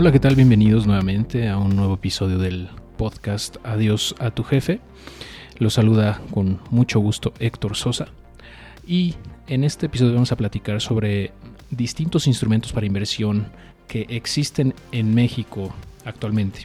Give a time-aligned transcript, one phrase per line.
[0.00, 0.34] Hola, ¿qué tal?
[0.34, 4.80] Bienvenidos nuevamente a un nuevo episodio del podcast Adiós a tu jefe.
[5.58, 8.08] Los saluda con mucho gusto Héctor Sosa.
[8.86, 9.16] Y
[9.46, 11.32] en este episodio vamos a platicar sobre
[11.70, 13.48] distintos instrumentos para inversión
[13.88, 15.70] que existen en México
[16.06, 16.60] actualmente.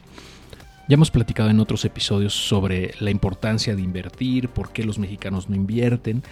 [0.88, 5.48] Ya hemos platicado en otros episodios sobre la importancia de invertir, por qué los mexicanos
[5.48, 6.22] no invierten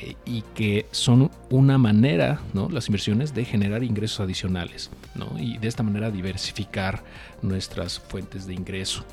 [0.00, 2.70] eh, y que son una manera, ¿no?
[2.70, 5.38] las inversiones, de generar ingresos adicionales ¿no?
[5.38, 7.04] y de esta manera diversificar
[7.42, 9.04] nuestras fuentes de ingreso.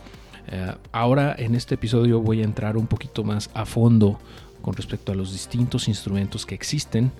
[0.47, 4.17] Eh, ahora en este episodio voy a entrar un poquito más a fondo
[4.61, 7.11] con respecto a los distintos instrumentos que existen,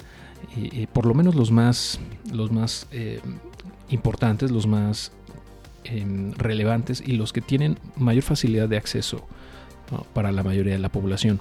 [0.93, 1.99] por lo menos los más,
[2.31, 3.19] los más eh,
[3.89, 5.11] importantes, los más
[5.83, 9.25] Em, relevantes y los que tienen mayor facilidad de acceso
[10.13, 11.39] para la mayoría de la población.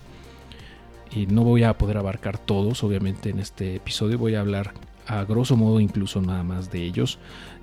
[1.11, 4.19] Y no voy a poder abarcar todos, obviamente, en este episodio.
[4.19, 4.73] Voy a hablar
[5.07, 7.19] a grosso modo incluso nada más de ellos.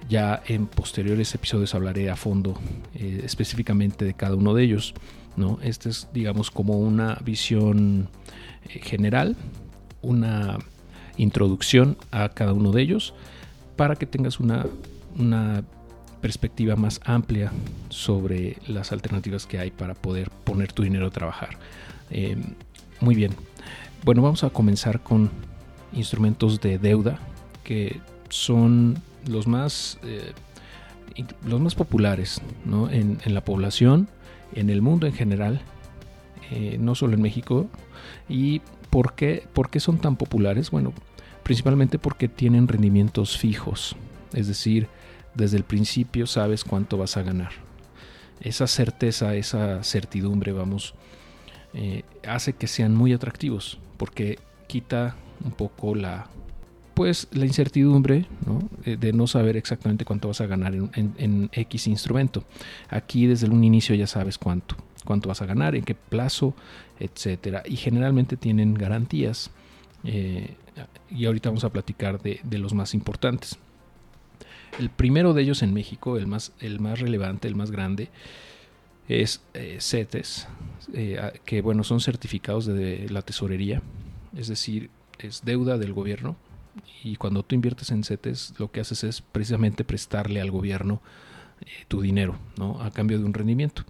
[0.09, 2.59] Ya en posteriores episodios hablaré a fondo
[2.95, 4.93] eh, específicamente de cada uno de ellos.
[5.37, 5.59] ¿no?
[5.61, 8.09] Este es, digamos, como una visión
[8.65, 9.37] eh, general,
[10.02, 10.58] una
[11.15, 13.13] introducción a cada uno de ellos
[13.77, 14.65] para que tengas una,
[15.17, 15.63] una
[16.23, 17.52] perspectiva más amplia
[17.89, 21.57] sobre las alternativas que hay para poder poner tu dinero a trabajar.
[22.11, 22.38] Eh,
[23.02, 23.33] muy bien.
[24.05, 25.30] Bueno, vamos a comenzar con
[25.91, 27.19] instrumentos de deuda
[27.65, 27.99] que
[28.30, 30.31] son los más, eh,
[31.45, 32.41] los más populares
[32.91, 34.08] en, la población,
[34.55, 35.61] en el mundo en general,
[36.52, 37.67] eh, no solo en México.
[38.30, 40.71] ¿Y por qué, por qué son tan populares?
[40.71, 40.93] Bueno,
[41.43, 43.98] principalmente porque tienen rendimientos fijos,
[44.31, 44.87] es decir,
[45.36, 47.52] desde el principio sabes cuánto vas a ganar.
[48.42, 50.95] Esa certeza, esa certidumbre, vamos,
[51.73, 56.27] eh, hace que sean muy atractivos porque quita un poco la
[56.93, 58.27] pues la incertidumbre
[58.86, 62.43] eh, de no saber exactamente cuánto vas a ganar en, X instrumento.
[62.89, 66.54] Aquí desde un inicio ya sabes cuánto, cuánto vas a ganar, en qué plazo,
[66.99, 67.64] etcétera.
[67.66, 69.49] Y generalmente tienen garantías.
[70.04, 70.54] Eh,
[71.10, 73.58] y ahorita vamos a platicar de los más importantes.
[74.80, 78.10] El primero de ellos en México, el más, el más relevante, el más grande,
[79.08, 80.48] es eh, CETES,
[80.94, 83.82] eh, que bueno, son certificados de la tesorería,
[84.36, 84.89] es decir,
[85.20, 86.38] es deuda del gobierno.
[87.04, 91.02] Y cuando tú inviertes en CETES, lo que haces es precisamente prestarle al gobierno
[91.61, 92.82] eh, tu dinero, ¿no?
[92.82, 93.84] A cambio de un rendimiento.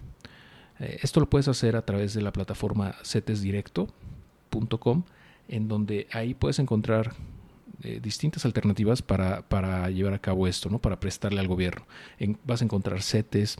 [0.79, 5.03] esto lo puedes hacer a través de la plataforma cetesdirecto.com,
[5.47, 7.15] en donde ahí puedes encontrar
[7.85, 10.79] eh, distintas alternativas para, para, llevar a cabo esto, ¿no?
[10.79, 11.85] para prestarle al gobierno.
[12.45, 13.57] vas a encontrar CETES,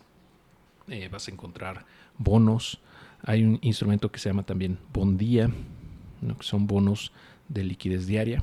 [0.88, 1.86] eh, vas a encontrar
[2.18, 2.80] bonos,
[3.22, 7.12] hay un instrumento que se llama también Bondía, que son bonos
[7.50, 8.42] de liquidez diaria,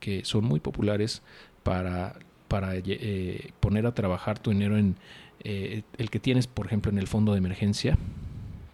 [0.00, 1.22] que son muy populares
[1.62, 2.18] para,
[2.48, 4.96] para eh, poner a trabajar tu dinero en
[5.44, 7.96] el que tienes, por ejemplo, en el fondo de emergencia.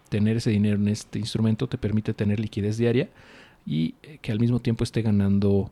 [0.09, 3.09] Tener ese dinero en este instrumento te permite tener liquidez diaria
[3.65, 5.71] y que al mismo tiempo esté ganando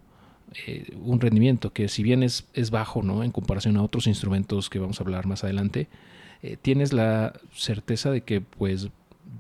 [0.66, 3.24] eh, un rendimiento que si bien es, es, bajo ¿no?
[3.24, 5.88] en comparación a otros instrumentos que vamos a hablar más adelante,
[6.42, 8.90] eh, tienes la certeza de que pues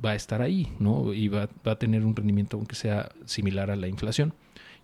[0.03, 1.13] va a estar ahí ¿no?
[1.13, 4.33] y va, va, a tener un rendimiento aunque sea similar a la inflación.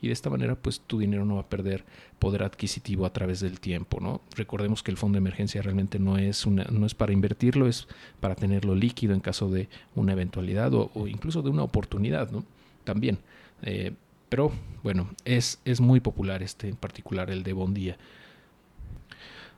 [0.02, 1.86] Y de esta manera pues tu dinero no va a perder
[2.20, 4.00] poder adquisitivo a través del tiempo.
[4.02, 4.22] ¿no?
[4.36, 7.88] Recordemos que el fondo de emergencia realmente no es, una, no es para invertirlo, es
[8.20, 12.32] para tenerlo líquido en caso de una eventualidad o, incluso de una oportunidad.
[12.32, 12.44] ¿no?
[12.86, 13.20] También.
[13.62, 13.94] Eh,
[14.34, 14.52] pero
[14.82, 17.98] bueno, es, es muy popular este en particular, el de Bondía.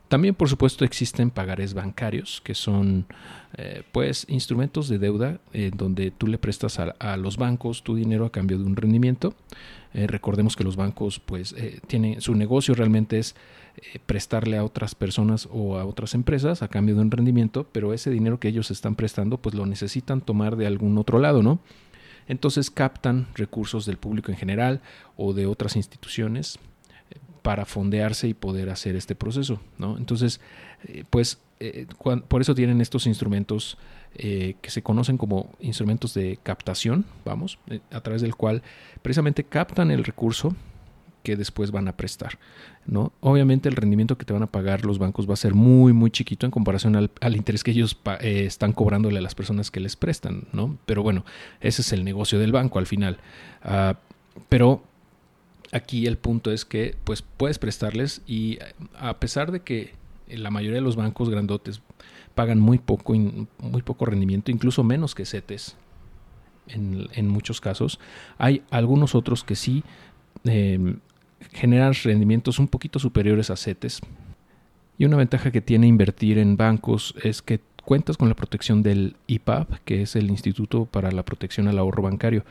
[0.08, 3.06] También, por supuesto, existen pagares bancarios, que son
[3.56, 8.26] eh, pues instrumentos de deuda en donde tú le prestas a, los bancos tu dinero
[8.26, 9.34] a cambio de un rendimiento.
[9.94, 13.34] Eh, recordemos que los bancos, pues, eh, tienen su negocio realmente es
[14.04, 18.10] prestarle a otras personas o a otras empresas a cambio de un rendimiento, pero ese
[18.10, 21.60] dinero que ellos están prestando, pues lo necesitan tomar de algún otro lado, ¿no?
[22.28, 24.80] Entonces captan recursos del público en general
[25.16, 26.58] o de otras instituciones
[27.10, 29.60] eh, para fondearse y poder hacer este proceso.
[29.78, 29.96] ¿no?
[29.96, 30.40] Entonces,
[30.84, 31.86] eh, pues eh,
[32.28, 33.78] por eso tienen estos instrumentos
[34.18, 37.58] que se conocen como instrumentos de captación, vamos,
[37.90, 38.62] a través del cual
[39.02, 40.56] precisamente captan el recurso
[41.26, 42.38] que después van a prestar.
[42.86, 43.12] ¿no?
[43.18, 46.12] Obviamente el rendimiento que te van a pagar los bancos va a ser muy, muy
[46.12, 49.96] chiquito en comparación al, interés que ellos eh, están cobrándole a las personas que les
[49.96, 50.44] prestan.
[50.52, 50.78] ¿no?
[50.86, 51.24] Pero bueno,
[51.60, 53.18] ese es el negocio del banco al final.
[53.64, 53.96] Ah,
[54.48, 54.84] pero
[55.72, 58.60] aquí el punto es que pues puedes prestarles y
[58.96, 59.94] a pesar de que
[60.28, 61.80] la mayoría de los bancos grandotes
[62.36, 65.74] pagan muy poco, muy poco rendimiento, incluso menos que CETES
[66.68, 67.98] en, muchos casos,
[68.38, 69.82] hay algunos otros que sí
[70.44, 70.96] eh,
[71.52, 74.00] generan rendimientos un poquito superiores a CETES.
[74.98, 79.16] Y una ventaja que tiene invertir en bancos es que cuentas con la protección del
[79.26, 82.44] IPAP, que es el Instituto para la Protección al Ahorro Bancario,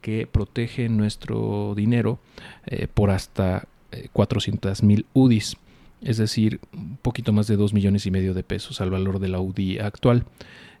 [0.00, 2.18] que protege nuestro dinero
[2.66, 3.66] eh, por hasta
[4.12, 5.56] 400 eh, mil UDIs,
[6.02, 9.28] es decir, un poquito más de 2 millones y medio de pesos al valor de
[9.28, 10.24] la UDI actual.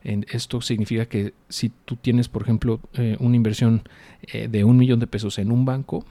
[0.02, 3.82] esto significa que si tú tienes, por ejemplo, eh, una inversión
[4.32, 6.04] de un millón de pesos en un banco,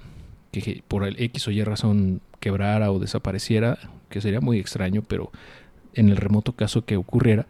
[0.52, 3.78] que por el X o Y razón quebrara o desapareciera,
[4.10, 5.32] que sería muy extraño, pero
[5.94, 7.48] en el remoto caso que ocurriera,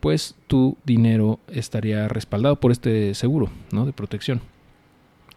[0.00, 3.86] pues tu dinero estaría respaldado por este seguro ¿no?
[3.86, 4.40] de protección.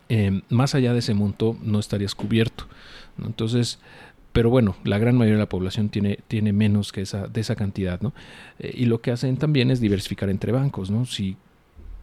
[0.10, 2.68] Em, más allá de ese monto no estarías cubierto.
[3.24, 3.80] Entonces,
[4.34, 7.56] pero bueno, la gran mayoría de la población tiene, tiene menos que esa, de esa
[7.56, 8.14] cantidad, ¿no?
[8.60, 11.06] Eh, y lo que hacen también es diversificar entre bancos, ¿no?
[11.06, 11.38] Si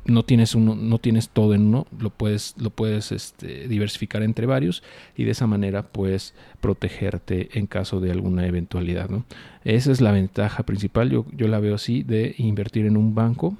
[0.04, 4.46] no tienes uno, no tienes todo en uno, lo puedes, lo puedes este, diversificar entre
[4.46, 4.82] varios
[5.16, 9.08] y de esa manera puedes protegerte en caso de alguna eventualidad.
[9.08, 9.25] ¿no?
[9.64, 13.56] Esa es la ventaja principal, yo, yo la veo así, de invertir en un banco.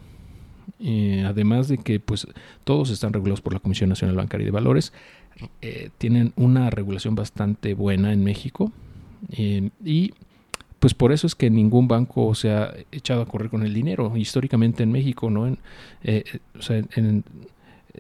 [0.79, 2.27] Eh, además de que pues
[2.65, 4.93] todos están regulados por la Comisión Nacional Bancaria de Valores,
[5.61, 8.73] eh, tienen una regulación bastante buena en México
[9.31, 10.13] eh, y
[10.83, 14.17] pues por eso es que ningún banco se ha echado a correr con el dinero.
[14.17, 15.59] Históricamente en México no, en,
[16.03, 16.25] eh,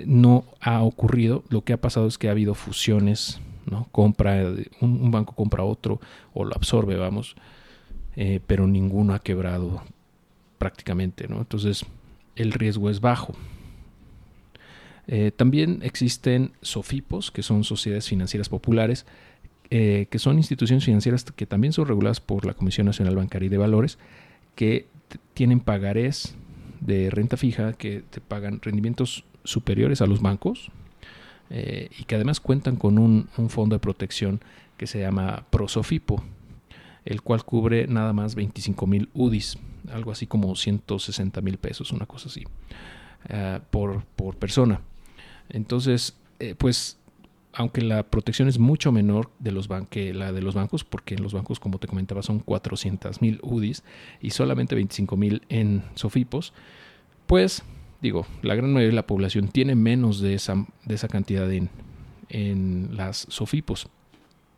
[0.05, 1.45] no ha ocurrido.
[1.49, 3.41] Lo que ha pasado es que ha habido fusiones,
[3.71, 3.87] ¿no?
[3.93, 6.01] Compra, un, banco compra otro
[6.35, 7.37] o lo absorbe, vamos,
[8.17, 9.85] eh, pero ninguno ha quebrado
[10.59, 11.39] prácticamente, ¿no?
[11.39, 11.87] Entonces
[12.35, 13.33] el riesgo es bajo.
[15.07, 19.07] Eh, también existen SOFIPOS, que son sociedades financieras populares,
[19.71, 23.49] eh, que son instituciones financieras que también son reguladas por la Comisión Nacional Bancaria y
[23.49, 23.99] de Valores,
[24.55, 24.87] que
[25.35, 26.35] tienen pagarés
[26.81, 30.71] de renta fija, que te pagan rendimientos superiores a los bancos
[31.51, 34.41] eh, y que además cuentan con un, fondo de protección
[34.77, 36.23] que se llama Prosofipo,
[37.05, 39.59] el cual cubre nada más 25 mil UDIs,
[39.91, 42.45] algo así como 160 mil pesos, una cosa así,
[43.29, 44.81] eh, por, por persona.
[45.49, 46.17] Entonces,
[46.59, 46.99] pues
[47.53, 51.23] aunque la protección es mucho menor de los que la de los bancos, porque en
[51.23, 53.85] los bancos, como te comentaba, son 400 mil UDIs
[54.21, 56.53] y solamente 25 mil en Sofipos,
[57.27, 57.63] pues
[58.01, 61.69] digo, la gran mayoría de la población tiene menos de esa, de esa cantidad en,
[62.29, 63.89] en las Sofipos.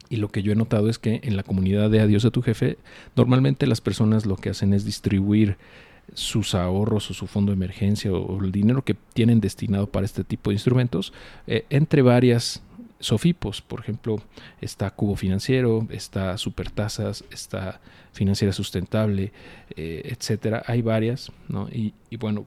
[0.09, 2.43] Y lo que yo he notado es que en la comunidad de Adiós a tu
[2.43, 2.79] jefe,
[3.17, 5.57] normalmente las personas lo que hacen es distribuir
[6.13, 10.23] sus ahorros o su fondo de emergencia o, el dinero que tienen destinado para este
[10.23, 11.13] tipo de instrumentos
[11.47, 12.63] eh, entre varias
[13.05, 14.17] Sofipos, por ejemplo,
[14.63, 19.31] está Cubo Financiero, está Supertasas, está Financiera Sustentable,
[19.77, 20.63] eh, etcétera.
[20.67, 21.69] Hay varias, ¿no?
[21.69, 22.47] Y, bueno,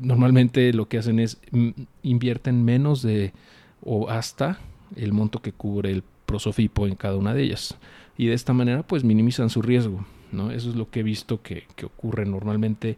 [0.00, 1.70] normalmente lo que hacen es mm,
[2.02, 3.32] invierten menos de
[3.80, 4.58] o hasta
[4.96, 7.78] el monto que cubre el prosofipo en cada una de ellas.
[8.18, 10.50] Y de esta manera, pues minimizan su riesgo, ¿no?
[10.50, 12.96] Eso es lo que he visto que, que ocurre normalmente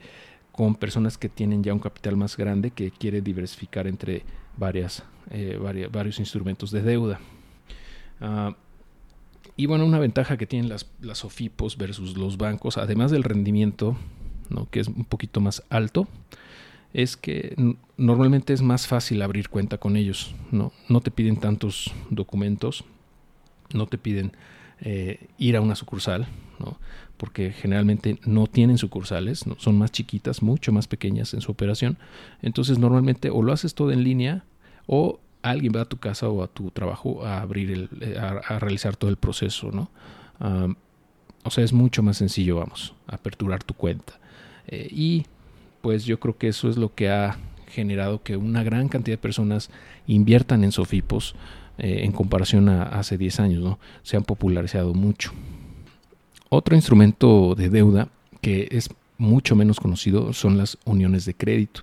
[0.54, 4.22] con personas que tienen ya un capital más grande que quiere diversificar entre
[4.56, 5.58] varias, eh,
[5.90, 7.18] varios instrumentos de deuda.
[8.20, 8.54] Ah,
[9.56, 13.96] y bueno, una ventaja que tienen las, las OFIPOS versus los bancos, además del rendimiento,
[14.48, 14.68] ¿no?
[14.70, 16.06] que es un poquito más alto,
[16.92, 17.56] es que
[17.96, 20.36] normalmente es más fácil abrir cuenta con ellos.
[20.52, 22.84] No, no te piden tantos documentos,
[23.72, 24.32] no te piden
[24.80, 26.28] eh, ir a una sucursal.
[27.16, 31.96] Porque generalmente no tienen sucursales, son más chiquitas, mucho más pequeñas en su operación.
[32.42, 34.44] Entonces normalmente o lo haces todo en línea
[34.86, 38.58] o alguien va a tu casa o a tu trabajo a abrir el, eh, a,
[38.58, 39.90] realizar todo el proceso, ¿no?
[41.44, 44.18] o sea, es mucho más sencillo, vamos, aperturar tu cuenta.
[44.66, 45.26] Eh, y
[45.82, 47.36] pues yo creo que eso es lo que ha
[47.68, 49.70] generado que una gran cantidad de personas
[50.06, 51.34] inviertan en Sofipos
[51.76, 53.78] eh, en comparación a hace 10 años, ¿no?
[54.02, 55.32] Se han popularizado mucho.
[56.56, 58.06] Otro instrumento de deuda
[58.40, 61.80] que es mucho menos conocido son las uniones de crédito.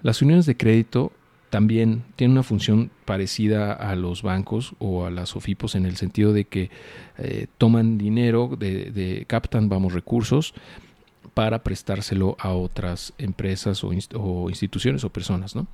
[0.00, 1.10] Las uniones de crédito
[1.50, 6.32] también tienen una función parecida a los bancos o a las OFIPOS en el sentido
[6.32, 6.70] de que
[7.18, 10.54] eh, toman dinero, de, captan, vamos, recursos
[11.34, 15.56] para prestárselo a otras empresas o, instituciones o personas.
[15.56, 15.66] ¿no?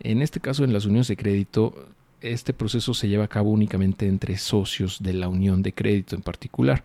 [0.00, 1.86] En este caso, en las uniones de crédito,
[2.32, 6.22] este proceso se lleva a cabo únicamente entre socios de la unión de crédito en
[6.22, 6.84] particular.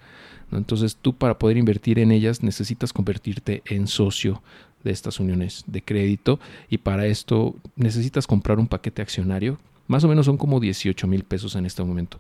[0.52, 4.42] Entonces tú para poder invertir en ellas necesitas convertirte en socio
[4.84, 9.60] de estas uniones de crédito y para esto necesitas comprar un paquete accionario.
[9.88, 12.18] Más o menos son como 18 mil pesos en este momento.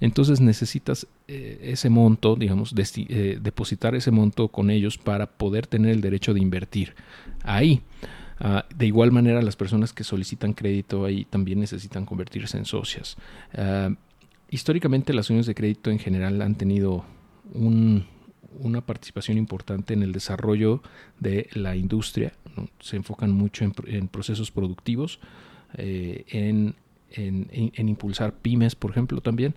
[0.00, 5.92] Entonces necesitas eh, ese monto, digamos, eh, depositar ese monto con ellos para poder tener
[5.92, 6.94] el derecho de invertir
[7.42, 7.80] ahí.
[8.38, 13.16] Ah, de igual manera, las personas que solicitan crédito ahí también necesitan convertirse en socias.
[13.54, 13.90] Ah,
[14.50, 17.04] históricamente, las uniones de crédito en general han tenido
[17.54, 20.82] una participación importante en el desarrollo
[21.20, 22.32] de la industria.
[22.80, 25.20] Se enfocan mucho en, procesos productivos,
[25.74, 26.74] eh, en,
[27.12, 29.54] en, impulsar pymes, por ejemplo, también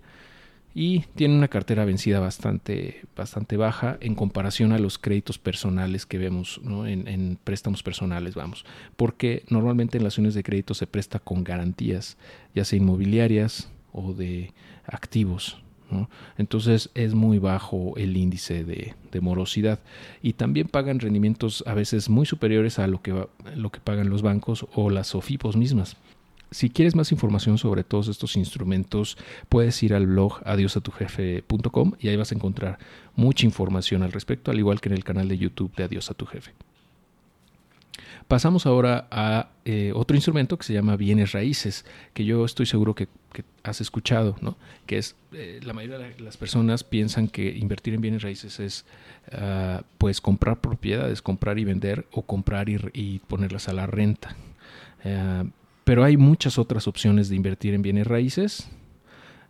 [0.74, 6.18] y tiene una cartera vencida bastante, bastante baja en comparación a los créditos personales que
[6.18, 8.64] vemos en, préstamos personales, vamos,
[8.96, 12.16] porque normalmente en las uniones de crédito se presta con garantías,
[12.54, 14.52] ya sea inmobiliarias o de
[14.86, 15.60] activos.
[16.38, 19.80] Entonces es muy bajo el índice de, de, morosidad
[20.22, 24.22] y también pagan rendimientos a veces muy superiores a lo que, lo que pagan los
[24.22, 25.96] bancos o las SOFIPOS mismas.
[26.50, 29.16] Si quieres más información sobre todos estos instrumentos,
[29.48, 32.78] puedes ir al blog adiosatujefe.com y ahí vas a encontrar
[33.14, 36.14] mucha información al respecto, al igual que en el canal de YouTube de Adiós a
[36.14, 36.52] tu Jefe.
[38.26, 42.94] Pasamos ahora a eh, otro instrumento que se llama bienes raíces, que yo estoy seguro
[42.94, 43.08] que,
[43.62, 44.56] has escuchado, ¿no?
[44.86, 48.86] que es eh, la mayoría de las personas piensan que invertir en bienes raíces es
[49.32, 54.34] ah, pues comprar propiedades, comprar y vender o comprar y, ponerlas a la renta.
[55.04, 55.44] Ah,
[55.90, 58.68] pero hay muchas otras opciones de invertir en bienes raíces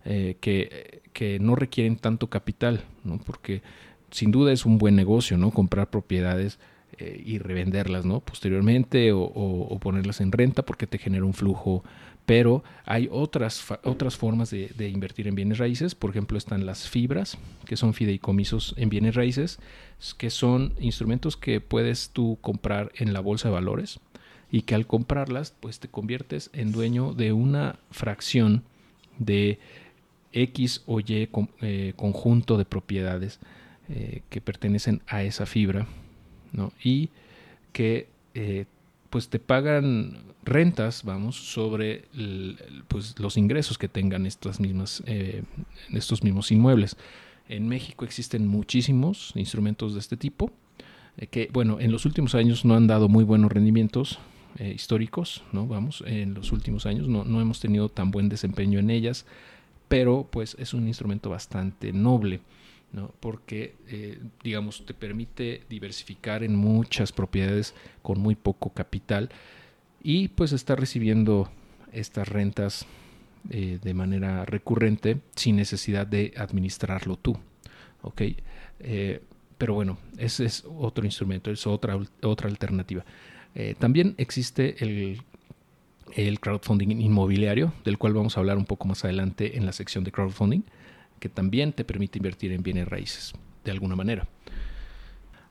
[0.05, 3.19] eh, que, que, no requieren tanto capital, ¿no?
[3.19, 3.61] porque
[4.09, 5.51] sin duda es un buen negocio, ¿no?
[5.51, 6.57] Comprar propiedades
[6.97, 8.21] eh, y revenderlas, ¿no?
[8.21, 11.83] Posteriormente o, ponerlas en renta porque te genera un flujo.
[12.25, 15.93] Pero hay otras, otras formas de, de, invertir en bienes raíces.
[15.93, 19.59] Por ejemplo, están las fibras, que son fideicomisos en bienes raíces,
[20.17, 23.99] que son instrumentos que puedes tú comprar en la bolsa de valores
[24.51, 28.63] y que al comprarlas pues te conviertes en dueño de una fracción
[29.17, 29.59] de
[30.33, 31.29] X o Y
[31.61, 33.39] eh, conjunto de propiedades
[33.89, 35.87] eh, que pertenecen a esa fibra
[36.51, 36.73] ¿no?
[36.83, 37.09] y
[37.71, 38.65] que eh,
[39.09, 42.05] pues te pagan rentas vamos sobre
[42.87, 45.03] pues los ingresos que tengan estas mismas
[45.93, 46.97] estos mismos inmuebles
[47.47, 50.51] en México existen muchísimos instrumentos de este tipo
[51.29, 54.17] que bueno en los últimos años no han dado muy buenos rendimientos
[54.57, 55.65] eh, históricos, ¿no?
[55.65, 59.25] Vamos, en los últimos años no, no, hemos tenido tan buen desempeño en ellas,
[59.87, 62.41] pero pues es un instrumento bastante noble,
[62.91, 63.11] ¿no?
[63.21, 69.29] Porque, eh, digamos, te permite diversificar en muchas propiedades con muy poco capital
[70.03, 71.49] y pues está recibiendo
[71.93, 72.85] estas rentas
[73.49, 77.37] eh, de manera recurrente sin necesidad de administrarlo tú,
[78.01, 78.21] ¿ok?
[79.57, 83.05] pero bueno, ese es otro instrumento, es otra, otra alternativa.
[83.55, 89.57] Eh, también existe el, crowdfunding inmobiliario, del cual vamos a hablar un poco más adelante
[89.57, 90.61] en la sección de crowdfunding,
[91.19, 94.27] que también te permite invertir en bienes raíces, de alguna manera.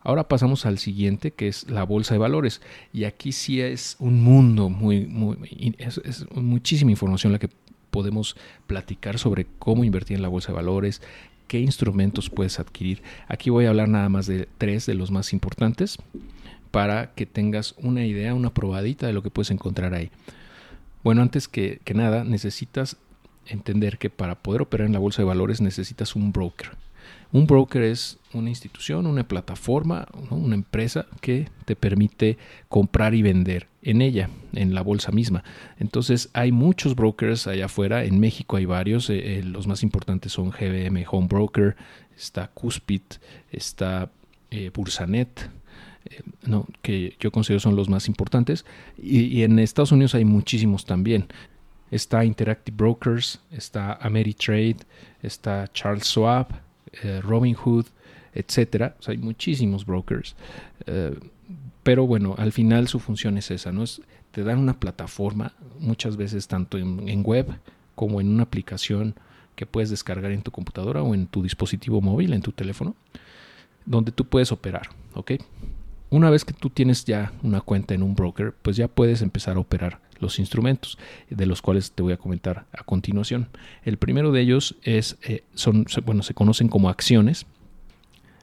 [0.02, 2.62] Ahora pasamos al siguiente, que es la bolsa de valores.
[2.92, 7.50] Y aquí sí es un mundo muy, muy es, muchísima información la que
[7.90, 11.02] podemos platicar sobre cómo invertir en la bolsa de valores,
[11.48, 13.02] qué instrumentos puedes adquirir.
[13.28, 15.98] Aquí voy a hablar nada más de tres de los más importantes
[16.70, 20.10] para que tengas una idea, una probadita de lo que puedes encontrar ahí.
[21.02, 22.96] Bueno, antes que, nada, necesitas
[23.46, 26.70] entender que para poder operar en la bolsa de valores necesitas un broker.
[27.32, 33.68] Un broker es una institución, una plataforma, una empresa que te permite comprar y vender
[33.82, 35.42] en ella, en la bolsa misma.
[35.78, 40.32] Entonces hay muchos brokers allá afuera, en México hay varios, eh, eh, los más importantes
[40.32, 41.76] son GBM Home Broker,
[42.16, 43.02] está Cuspid,
[43.50, 44.10] está
[44.50, 45.48] eh, Bursanet,
[46.06, 48.64] eh, no, que yo considero son los más importantes.
[49.00, 51.26] Y, en Estados Unidos hay muchísimos también.
[51.90, 54.76] Está Interactive Brokers, está Ameritrade,
[55.22, 56.48] está Charles Schwab,
[57.02, 57.86] eh, Robinhood,
[58.32, 58.96] etcétera.
[59.06, 60.36] hay muchísimos brokers.
[60.86, 61.18] Eh,
[61.82, 63.82] pero bueno, al final su función es esa, ¿no?
[63.82, 67.58] Es, te dan una plataforma, muchas veces tanto en, en web
[67.96, 69.14] como en una aplicación
[69.56, 72.94] que puedes descargar en tu computadora o en tu dispositivo móvil, en tu teléfono,
[73.84, 75.32] donde tú puedes operar, ¿ok?
[76.10, 79.56] Una vez que tú tienes ya una cuenta en un broker, pues ya puedes empezar
[79.56, 80.98] a operar los instrumentos,
[81.30, 83.48] de los cuales te voy a comentar a continuación.
[83.84, 87.46] El primero de ellos es, eh, son, bueno, se conocen como acciones.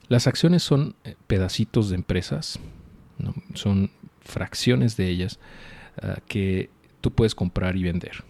[0.08, 2.60] Las acciones son eh, pedacitos de empresas,
[3.54, 5.40] son fracciones de ellas
[6.02, 6.70] ah, que
[7.02, 8.24] tú puedes comprar y vender.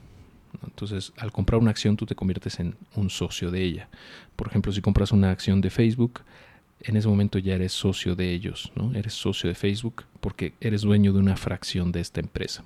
[0.63, 3.89] Entonces, al comprar una acción, tú te conviertes en un socio de ella.
[4.35, 6.21] Por ejemplo, si compras una acción de Facebook,
[6.81, 8.93] en ese momento ya eres socio de ellos, ¿no?
[8.93, 12.65] Eres socio de Facebook porque eres dueño de una fracción de esta empresa.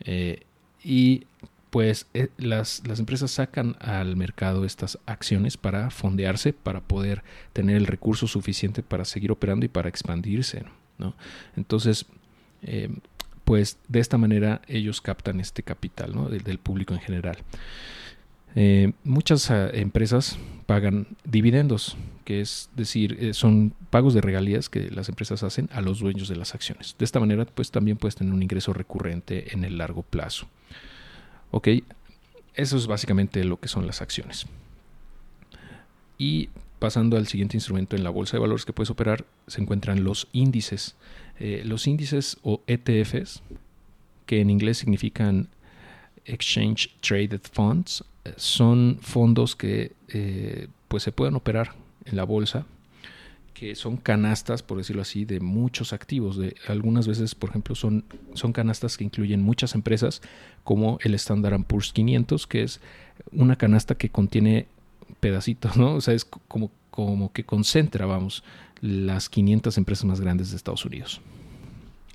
[0.00, 0.42] Eh,
[0.82, 1.26] y
[1.70, 7.76] pues eh, las, las, empresas sacan al mercado estas acciones para fondearse, para poder tener
[7.76, 10.64] el recurso suficiente para seguir operando y para expandirse.
[10.98, 11.16] ¿no?
[11.56, 12.06] Entonces,
[12.62, 12.90] eh,
[13.44, 16.28] pues de esta manera ellos captan este capital ¿no?
[16.28, 17.38] del, del, público en general.
[18.54, 24.90] Eh, muchas uh, empresas pagan dividendos, que es decir, eh, son pagos de regalías que
[24.90, 26.94] las empresas hacen a los dueños de las acciones.
[26.98, 30.46] De esta manera, pues también puedes tener un ingreso recurrente en el largo plazo.
[31.50, 31.68] Ok,
[32.54, 34.46] eso es básicamente lo que son las acciones.
[36.16, 40.04] Y pasando al siguiente instrumento en la bolsa de valores que puedes operar, se encuentran
[40.04, 40.94] los índices.
[41.40, 43.42] Eh, los índices o ETFs,
[44.26, 45.48] que en inglés significan
[46.24, 48.04] Exchange Traded Funds,
[48.36, 51.72] son fondos que eh, pues se pueden operar
[52.04, 52.66] en la bolsa
[53.54, 56.36] que son canastas, por decirlo así, de muchos activos.
[56.36, 58.04] De, algunas veces, por ejemplo, son,
[58.34, 60.22] son canastas que incluyen muchas empresas,
[60.64, 62.80] como el Standard Poor's 500, que es
[63.30, 64.66] una canasta que contiene
[65.20, 65.94] pedacitos, ¿no?
[65.94, 68.42] O sea, es como, como que concentra, vamos,
[68.80, 71.20] las 500 empresas más grandes de Estados Unidos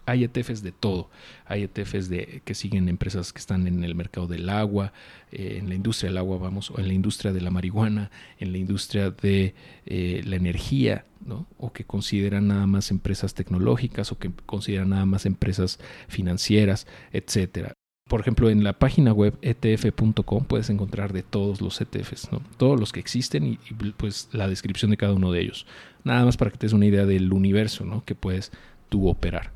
[0.10, 1.10] hay ETFs de todo.
[1.46, 4.94] Hay ETFs de, que siguen empresas que están en el mercado del agua,
[5.32, 8.52] eh, en la industria del agua, vamos, o en la industria de la marihuana, en
[8.52, 11.48] la industria de eh, la energía, ¿no?
[11.58, 17.74] o que consideran nada más empresas tecnológicas, o que consideran nada más empresas financieras, etcétera.
[18.10, 22.42] Por ejemplo, en la página web etf.com puedes encontrar de todos los ETFs, ¿no?
[22.58, 23.60] todos los que existen y,
[23.98, 25.68] pues la descripción de cada uno de ellos.
[26.04, 28.04] Nada más para que te des una idea del universo ¿no?
[28.04, 28.52] que puedes
[28.90, 29.52] tú operar.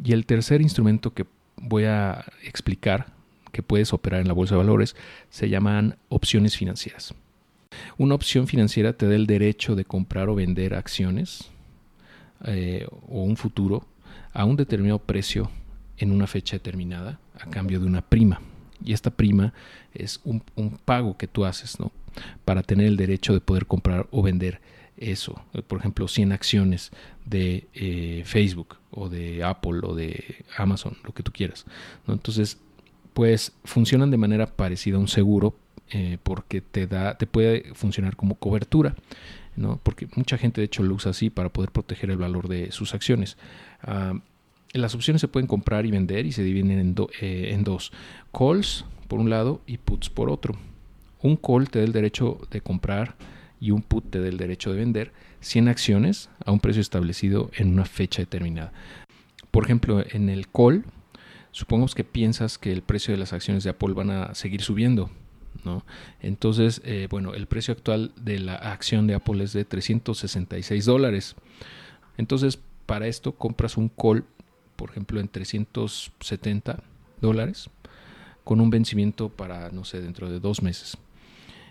[0.00, 3.06] Y el tercer instrumento que voy a explicar
[3.52, 4.96] que puedes operar en la bolsa de valores
[5.30, 7.14] se llaman opciones financieras.
[7.98, 11.50] Una opción financiera te da el derecho de comprar o vender acciones
[12.44, 13.86] eh, o un futuro
[14.32, 15.50] a un determinado precio
[15.98, 18.40] en una fecha determinada a cambio de una prima.
[18.84, 19.52] Y esta prima
[19.94, 21.92] es un, un pago que tú haces ¿no?
[22.44, 24.60] para tener el derecho de poder comprar o vender
[24.96, 25.42] eso.
[25.66, 26.90] Por ejemplo, 100 acciones
[27.24, 31.66] de eh, Facebook o de Apple o de Amazon, lo que tú quieras.
[32.06, 32.14] ¿no?
[32.14, 32.58] Entonces,
[33.12, 35.54] pues funcionan de manera parecida a un seguro
[35.90, 38.94] eh, porque te da, te puede funcionar como cobertura.
[39.56, 39.78] ¿no?
[39.82, 42.94] Porque mucha gente de hecho lo usa así para poder proteger el valor de sus
[42.94, 43.36] acciones.
[43.86, 44.18] Uh,
[44.72, 47.92] las opciones se pueden comprar y vender y se dividen en, eh, en dos.
[48.32, 50.56] Calls por un lado y puts por otro.
[51.20, 53.14] Un call te da el derecho de comprar
[53.62, 57.48] y un put te da el derecho de vender 100 acciones a un precio establecido
[57.54, 58.72] en una fecha determinada.
[59.52, 60.84] Por ejemplo, en el call,
[61.52, 65.10] supongamos que piensas que el precio de las acciones de Apple van a seguir subiendo.
[65.64, 65.84] ¿no?
[66.20, 71.36] Entonces, eh, bueno, el precio actual de la acción de Apple es de 366 dólares.
[72.16, 74.24] Entonces, para esto compras un call,
[74.74, 76.82] por ejemplo, en 370
[77.20, 77.70] dólares,
[78.42, 80.98] con un vencimiento para, no sé, dentro de dos meses.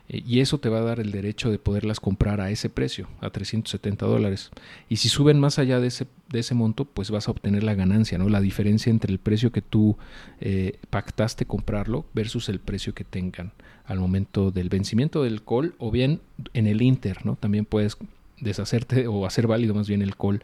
[0.09, 3.07] Eh, y eso te va a dar el derecho de poderlas comprar a ese precio,
[3.19, 4.51] a 370 dólares.
[4.89, 7.75] Y si suben más allá de ese, de ese monto, pues vas a obtener la
[7.75, 8.29] ganancia, ¿no?
[8.29, 9.97] La diferencia entre el precio que tú
[10.39, 13.51] eh, pactaste comprarlo versus el precio que tengan
[13.85, 16.21] al momento del vencimiento del call o bien
[16.53, 17.35] en el inter, ¿no?
[17.35, 17.97] También puedes
[18.41, 20.41] deshacerte o hacer válido más bien el call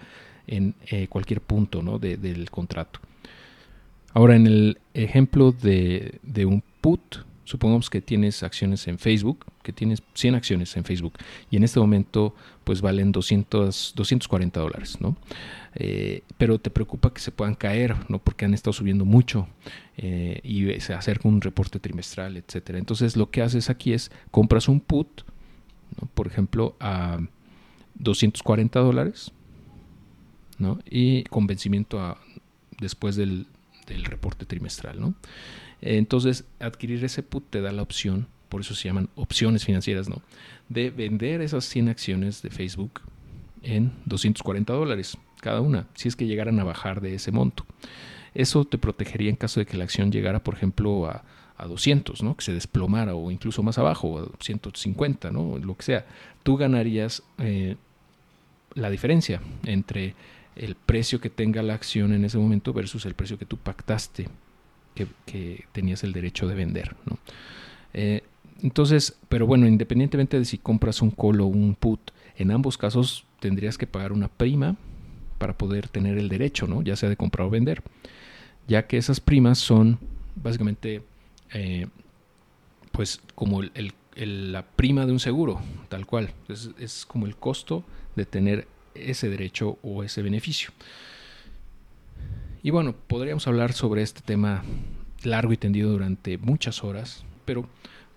[0.48, 2.00] en eh, cualquier punto ¿no?
[2.00, 3.00] de, del contrato.
[4.14, 9.72] Ahora, en el ejemplo de, de un put, supongamos que tienes acciones en Facebook, que
[9.72, 11.14] tienes 100 acciones en Facebook
[11.50, 15.16] y en este momento pues valen 200, 240 dólares, ¿no?
[15.76, 18.20] Eh, pero te preocupa que se puedan caer, ¿no?
[18.20, 19.48] Porque han estado subiendo mucho
[19.96, 22.80] eh, y se acerca un reporte trimestral, etcétera.
[22.80, 25.22] Entonces lo que haces aquí es compras un put,
[26.02, 26.10] ¿no?
[26.14, 27.20] por ejemplo, a
[27.96, 29.32] 240 dólares,
[30.60, 30.80] ¿no?
[30.90, 32.18] Y con vencimiento a,
[32.82, 33.48] después del,
[33.86, 35.14] del reporte trimestral, ¿no?
[35.82, 40.22] Entonces, adquirir ese put te da la opción, por eso se llaman opciones financieras, ¿no?
[40.70, 43.02] De vender esas 100 acciones de Facebook
[43.62, 47.66] en 240 dólares cada una, si es que llegaran a bajar de ese monto.
[48.34, 51.24] Eso te protegería en caso de que la acción llegara, por ejemplo, a,
[51.58, 52.36] a 200, ¿no?
[52.36, 55.58] Que se desplomara o incluso más abajo, a 150, ¿no?
[55.58, 56.06] Lo que sea.
[56.44, 57.76] Tú ganarías eh,
[58.74, 60.16] la diferencia entre
[60.56, 64.28] el precio que tenga la acción en ese momento versus el precio que tú pactaste
[65.26, 66.96] que, tenías el derecho de vender.
[67.94, 68.24] Eh,
[68.62, 73.26] entonces, pero bueno, independientemente de si compras un call o un put, en ambos casos
[73.40, 74.76] tendrías que pagar una prima
[75.38, 77.84] para poder tener el derecho, ya sea de comprar o vender,
[78.68, 80.00] ya que esas primas son
[80.36, 81.04] básicamente
[81.54, 81.88] eh,
[82.92, 83.62] pues como
[84.16, 86.32] la prima de un seguro, tal cual.
[86.80, 87.84] Es como el costo
[88.16, 90.72] de tener ese derecho o ese beneficio.
[92.68, 94.62] Y bueno, podríamos hablar sobre este tema
[95.24, 97.70] largo y tendido durante muchas horas, pero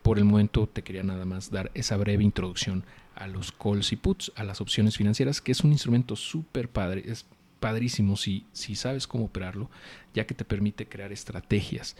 [0.02, 2.82] por el momento te quería nada más dar esa breve introducción
[3.14, 7.04] a los calls y puts, a las opciones financieras, que es un instrumento súper padre,
[7.06, 7.26] es
[7.60, 9.70] padrísimo si, si sabes cómo operarlo,
[10.14, 11.94] ya que te permite crear estrategias,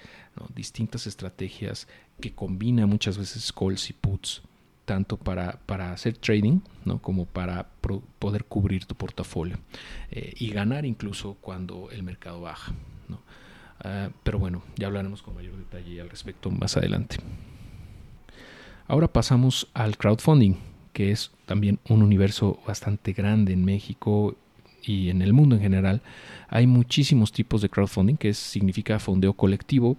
[0.52, 1.86] distintas estrategias
[2.20, 4.42] que combina muchas veces calls y puts,
[4.90, 7.00] tanto para, para hacer trading ¿no?
[7.00, 7.68] como para
[8.18, 9.57] poder cubrir tu portafolio
[10.11, 12.72] eh, y ganar incluso cuando el mercado baja.
[13.85, 17.18] Ah, pero bueno, ya hablaremos con mayor detalle al respecto más adelante.
[18.88, 20.57] Ahora pasamos al crowdfunding,
[20.92, 24.35] que es también un universo bastante grande en México
[24.83, 26.03] y en el mundo en general.
[26.48, 29.96] Hay muchísimos tipos de crowdfunding, que significa fondeo colectivo.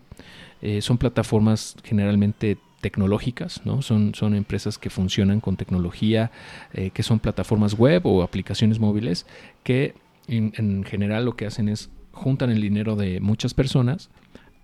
[0.62, 3.81] Eh, son plataformas generalmente tecnológicas, ¿no?
[3.81, 6.31] Son, son empresas que funcionan con tecnología,
[6.73, 9.25] eh, que son plataformas web o aplicaciones móviles,
[9.63, 9.93] que
[10.27, 14.09] en, general lo que hacen es juntan el dinero de muchas personas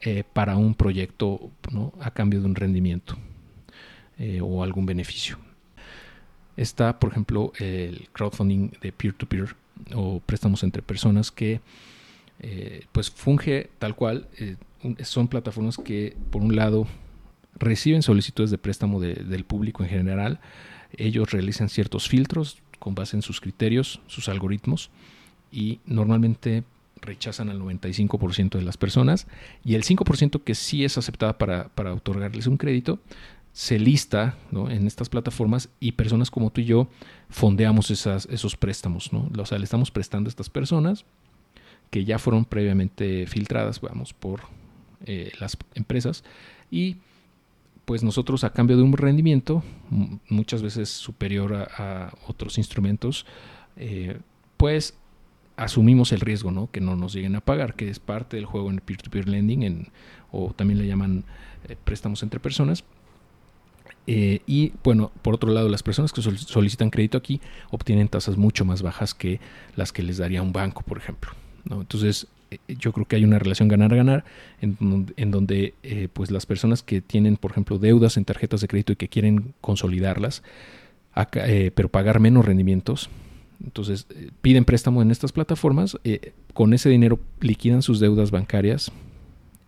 [0.02, 1.94] eh, para un proyecto ¿no?
[2.02, 3.18] a cambio de un rendimiento.
[4.20, 5.38] Eh, o algún beneficio.
[6.56, 9.56] Está, por ejemplo, el crowdfunding de peer-to-peer
[9.94, 11.62] o préstamos entre personas que
[12.92, 14.28] pues funge tal cual.
[15.04, 16.88] Son plataformas que, por un lado,
[17.60, 20.40] reciben solicitudes de préstamo del público en general.
[20.98, 24.90] Ellos realizan ciertos filtros con base en sus criterios, sus algoritmos,
[25.52, 26.64] y normalmente
[27.02, 29.28] rechazan al 95% de las personas
[29.64, 33.00] y el 5% que sí es aceptada para, para otorgarles un crédito
[33.58, 36.88] se lista en estas plataformas y personas como tú y yo
[37.30, 39.12] fondeamos esas, esos préstamos.
[39.12, 39.32] ¿no?
[39.36, 41.06] O sea, le estamos prestando a estas personas
[41.90, 44.42] que ya fueron previamente filtradas, vamos, por
[45.06, 46.24] eh, las empresas
[46.70, 46.98] y
[47.88, 49.64] pues nosotros a cambio de un rendimiento
[50.28, 53.26] muchas veces superior a, otros instrumentos,
[53.78, 54.20] eh,
[54.58, 54.98] pues
[55.56, 56.70] asumimos el riesgo, ¿no?
[56.70, 59.88] Que no nos lleguen a pagar, que es parte del juego en peer-to-peer lending, en,
[60.34, 61.24] o también le llaman
[61.70, 62.84] eh, préstamos entre personas.
[64.06, 67.40] Eh, y bueno, por otro lado, las personas que solicitan crédito aquí
[67.72, 69.40] obtienen tasas mucho más bajas que
[69.78, 71.32] las que les daría un banco, por ejemplo.
[71.70, 72.28] Entonces,
[72.68, 74.24] yo creo que hay una relación ganar-ganar
[74.62, 78.68] en, en, donde eh, pues las personas que tienen, por ejemplo, deudas en tarjetas de
[78.68, 80.44] crédito y que quieren consolidarlas,
[81.76, 83.10] pero pagar menos rendimientos,
[83.64, 84.06] entonces
[84.42, 85.98] piden préstamo en estas plataformas,
[86.54, 88.92] con ese dinero liquidan sus deudas bancarias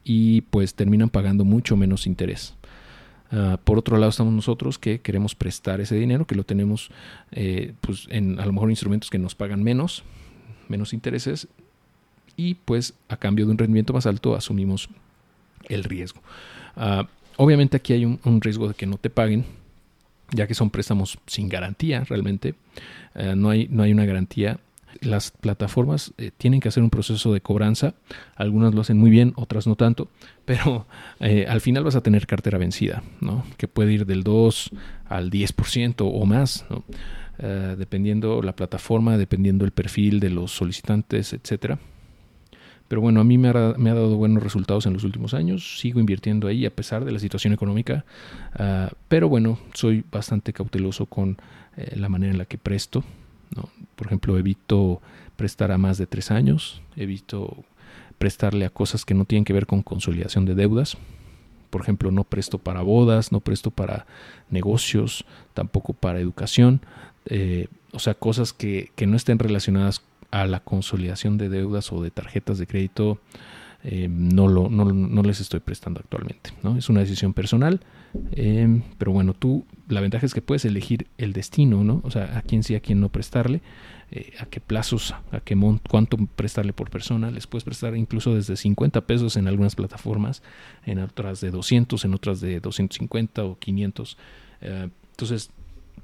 [0.03, 2.53] y pues terminan pagando mucho menos interés.
[3.31, 6.89] Ah, por otro lado estamos nosotros que queremos prestar ese dinero, que lo tenemos
[7.31, 10.03] eh, pues en a lo mejor instrumentos que nos pagan menos,
[10.67, 11.47] menos intereses
[12.39, 14.87] y pues a cambio de un rendimiento más alto asumimos
[15.67, 16.21] el riesgo.
[16.77, 19.43] Ah, obviamente aquí hay un, riesgo de que no te paguen,
[20.31, 22.55] ya que son préstamos sin garantía realmente.
[23.13, 24.57] Ah, no, hay, no hay una garantía
[25.01, 27.93] las plataformas eh, tienen que hacer un proceso de cobranza.
[28.35, 30.07] Algunas lo hacen muy bien, otras no tanto,
[30.45, 30.87] pero
[31.19, 33.43] eh, al final vas a tener cartera vencida, ¿no?
[33.57, 34.71] que puede ir del 2
[35.07, 36.83] al 10% o más, ¿no?
[37.41, 41.79] Eh, dependiendo la plataforma, dependiendo el perfil de los solicitantes, etcétera.
[42.89, 45.79] Pero bueno, a mí me ha, dado buenos resultados en los últimos años.
[45.79, 48.03] Sigo invirtiendo ahí a pesar de la situación económica.
[48.55, 51.37] Ah, pero bueno, soy bastante cauteloso con
[51.95, 53.05] la manera en la que presto.
[53.95, 55.01] Por ejemplo, evito
[55.37, 57.63] prestar a más de tres años, evito
[58.17, 60.97] prestarle a cosas que no tienen que ver con consolidación de deudas.
[61.69, 64.05] Por ejemplo, no presto para bodas, no presto para
[64.49, 66.81] negocios, tampoco para educación.
[67.25, 72.11] Eh, o sea, cosas que, no estén relacionadas a la consolidación de deudas o de
[72.11, 73.19] tarjetas de crédito,
[73.83, 76.51] eh, no, lo, no, les estoy prestando actualmente.
[76.63, 76.77] ¿no?
[76.77, 77.79] Es una decisión personal,
[78.31, 82.01] eh, pero bueno, tú la ventaja es que puedes elegir el destino, ¿no?
[82.03, 83.61] O sea, a quién sí, a quién no prestarle,
[84.11, 85.57] eh, a qué plazos, a qué
[85.89, 87.31] cuánto prestarle por persona.
[87.31, 90.43] Les puedes prestar incluso desde 50 pesos en algunas plataformas,
[90.85, 94.17] en otras de 200, en otras de 250 o 500.
[94.61, 95.51] Eh, entonces,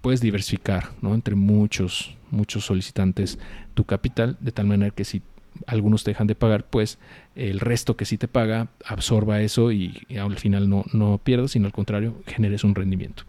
[0.06, 1.16] puedes diversificar, ¿no?
[1.16, 3.40] Entre muchos, muchos solicitantes
[3.74, 5.24] tu capital, de tal manera que si
[5.66, 7.00] algunos te dejan de pagar, pues
[7.34, 11.66] el resto que sí te paga absorba eso y, al final no, no pierdas, sino
[11.66, 13.24] al contrario, generes un rendimiento.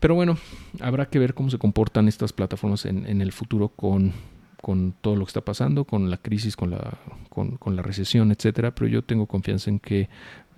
[0.00, 0.36] Pero bueno,
[0.80, 4.12] habrá que ver cómo se comportan estas plataformas en, el futuro con,
[5.00, 8.74] todo lo que está pasando, con la crisis, con la, con, la recesión, etcétera.
[8.74, 10.08] Pero yo tengo confianza en que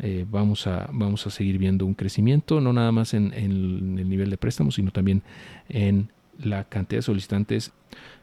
[0.03, 4.31] eh, vamos, a, vamos a seguir viendo un crecimiento, no nada más en, el nivel
[4.31, 5.23] de préstamos, sino también
[5.69, 7.73] en la cantidad de solicitantes.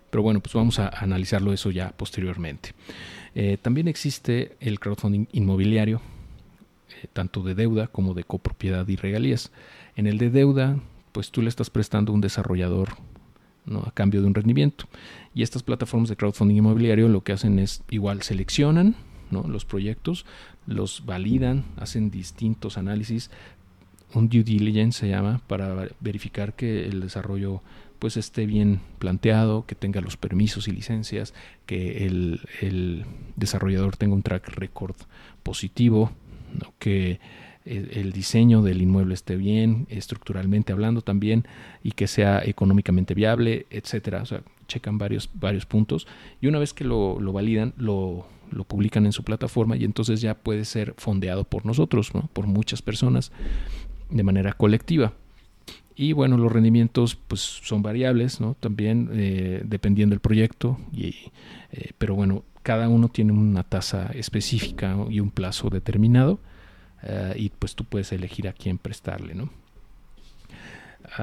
[0.10, 2.74] Pero bueno, pues vamos a analizarlo eso ya posteriormente.
[3.36, 6.02] Eh, también existe el crowdfunding inmobiliario
[7.04, 9.52] eh, tanto de deuda como de copropiedad y regalías.
[9.96, 10.80] En el de deuda,
[11.12, 12.90] pues tú le estás prestando a un desarrollador
[13.86, 14.86] a cambio de un rendimiento.
[15.36, 18.96] Y estas plataformas de crowdfunding inmobiliario lo que hacen es igual seleccionan
[19.32, 20.26] los proyectos,
[20.66, 23.30] los validan, hacen distintos análisis,
[24.14, 27.62] un due diligence se llama, para verificar que el desarrollo
[28.00, 31.34] pues esté bien planteado, que tenga los permisos y licencias,
[31.66, 34.96] que el, desarrollador tenga un track record
[35.44, 36.12] positivo,
[36.80, 37.20] que
[37.66, 41.46] el, diseño del inmueble esté bien, estructuralmente hablando también,
[41.84, 44.22] y que sea económicamente viable, etcétera.
[44.22, 46.08] O sea, checan varios, varios puntos
[46.42, 50.36] y una vez que lo, validan, lo, lo, publican en su plataforma y entonces ya
[50.36, 53.32] puede ser fondeado por nosotros, por muchas personas
[54.10, 55.14] de manera colectiva.
[55.96, 58.56] Y bueno, los rendimientos pues son variables, ¿no?
[58.60, 61.16] También eh, dependiendo del proyecto, y,
[61.72, 66.40] eh, pero bueno, cada uno tiene una tasa específica y un plazo determinado
[67.02, 69.50] eh, y pues tú puedes elegir a quién prestarle, ¿no?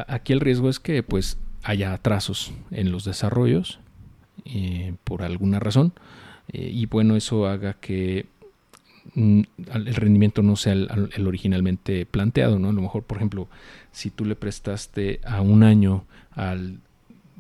[0.09, 3.81] Aquí el riesgo es que pues haya atrasos en los desarrollos
[5.05, 5.93] por alguna razón
[6.53, 8.27] y bueno, eso haga que
[9.15, 12.71] Mm, el rendimiento no sea el, originalmente planteado, ¿no?
[12.71, 13.49] A lo mejor, por ejemplo,
[13.93, 16.79] si tú le prestaste a un año al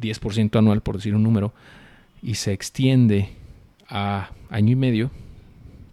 [0.01, 1.53] 10% anual, por decir un número,
[2.23, 3.31] y se extiende
[3.89, 5.11] a año y medio,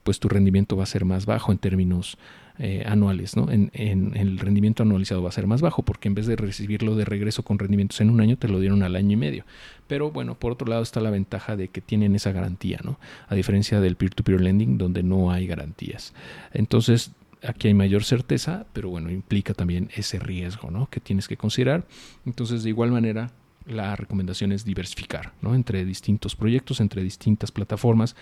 [0.03, 2.17] pues tu rendimiento va a ser más bajo en términos
[2.59, 3.49] eh, anuales, ¿no?
[3.51, 7.05] En, el rendimiento anualizado va a ser más bajo porque en vez de recibirlo de
[7.05, 9.45] regreso con rendimientos en un año, te lo dieron al año y medio.
[9.87, 12.99] Pero bueno, por otro lado está la ventaja de que tienen esa garantía, ¿no?
[13.27, 16.13] A diferencia del peer-to-peer lending donde no hay garantías.
[16.53, 17.11] Entonces,
[17.43, 20.89] aquí hay mayor certeza, pero bueno, implica también ese riesgo, ¿no?
[20.89, 21.85] Que tienes que considerar.
[22.25, 23.31] Entonces, de igual manera,
[23.65, 25.55] la recomendación es diversificar, ¿no?
[25.55, 28.15] Entre distintos proyectos, entre distintas plataformas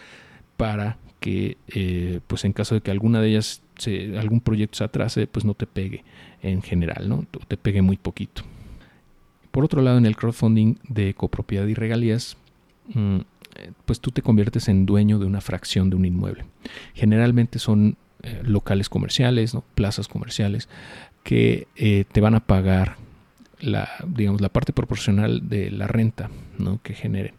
[0.57, 4.83] para que eh, pues en caso de que alguna de ellas se, algún proyecto se
[4.83, 6.03] atrase pues no te pegue
[6.41, 8.43] en general no te pegue muy poquito
[9.51, 12.37] por otro lado en el crowdfunding de copropiedad y regalías
[12.93, 13.19] mm,
[13.85, 16.45] pues tú te conviertes en dueño de una fracción de un inmueble
[16.93, 19.63] generalmente son eh, locales comerciales ¿no?
[19.75, 20.69] plazas comerciales
[21.23, 22.95] que eh, te van a pagar
[23.59, 26.81] la digamos la parte proporcional de la renta ¿no?
[26.81, 27.33] que generen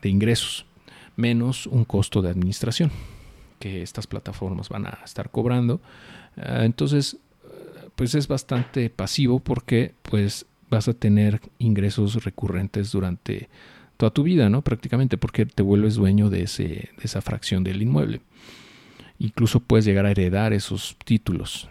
[0.00, 0.64] de ingresos
[1.16, 2.90] menos un costo de administración
[3.58, 5.80] que estas plataformas van a estar cobrando.
[6.36, 7.18] Ah, entonces,
[7.94, 13.48] pues es bastante pasivo porque pues vas a tener ingresos recurrentes durante
[13.96, 14.62] toda tu vida, ¿no?
[14.62, 18.22] Prácticamente porque te vuelves dueño de, ese, de esa fracción del inmueble.
[19.18, 21.68] Incluso puedes llegar a heredar esos títulos,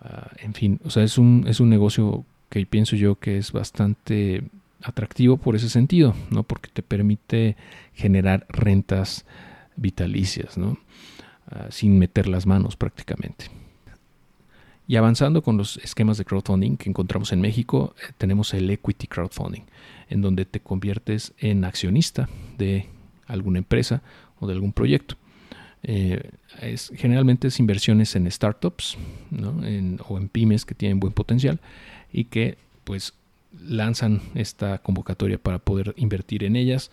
[0.00, 3.52] ah, en fin, o sea, es un, es un negocio que pienso yo que es
[3.52, 4.42] bastante
[4.84, 6.42] atractivo por ese sentido, ¿no?
[6.42, 7.56] Porque te permite
[7.94, 9.24] generar rentas
[9.76, 10.78] vitalicias, ¿no?
[11.50, 13.46] Ah, sin meter las manos prácticamente.
[14.86, 19.06] Y avanzando con los esquemas de crowdfunding que encontramos en México, eh, tenemos el equity
[19.06, 19.62] crowdfunding,
[20.10, 22.88] en donde te conviertes en accionista de
[23.26, 24.02] alguna empresa
[24.38, 25.16] o de algún proyecto.
[25.82, 28.96] Eh, es, generalmente es inversiones en startups
[30.08, 31.60] o en pymes que tienen buen potencial
[32.10, 33.14] y que pues
[33.62, 36.90] lanzan esta convocatoria para poder invertir en ellas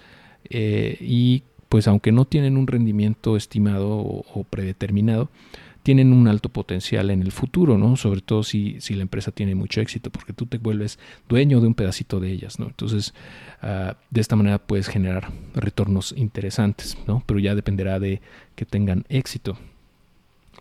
[0.50, 5.30] eh, y pues aunque no tienen un rendimiento estimado o, predeterminado,
[5.84, 7.96] tienen un alto potencial en el futuro, ¿no?
[7.96, 11.68] Sobre todo si, si, la empresa tiene mucho éxito, porque tú te vuelves dueño de
[11.68, 12.68] un pedacito de ellas, ¿no?
[12.68, 13.14] Entonces,
[13.62, 17.24] ah, de esta manera puedes generar retornos interesantes, ¿no?
[17.26, 18.22] Pero ya dependerá de
[18.56, 19.58] que tengan éxito.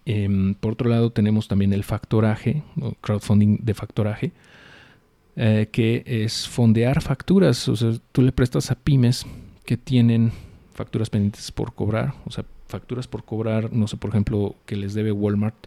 [0.07, 2.63] Em, por otro lado, tenemos también el factoraje,
[3.01, 4.33] crowdfunding de factoraje,
[5.37, 7.69] eh, que es fondear facturas.
[7.69, 9.27] O sea, tú le prestas a pymes
[9.65, 10.33] que tienen
[10.75, 14.95] facturas pendientes por cobrar, o sea, facturas por cobrar, no sé, por ejemplo, que les
[14.95, 15.67] debe Walmart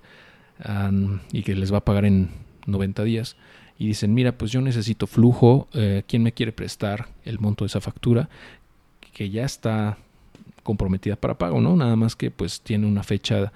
[1.32, 2.30] y que les va a pagar en
[2.66, 3.36] 90 días.
[3.78, 7.68] Y dicen, mira, pues yo necesito flujo, eh, ¿quién me quiere prestar el monto de
[7.68, 8.30] esa factura?
[9.14, 9.98] Que ya está
[10.64, 11.76] comprometida para pago, ¿no?
[11.76, 13.52] Nada más que pues tiene una fecha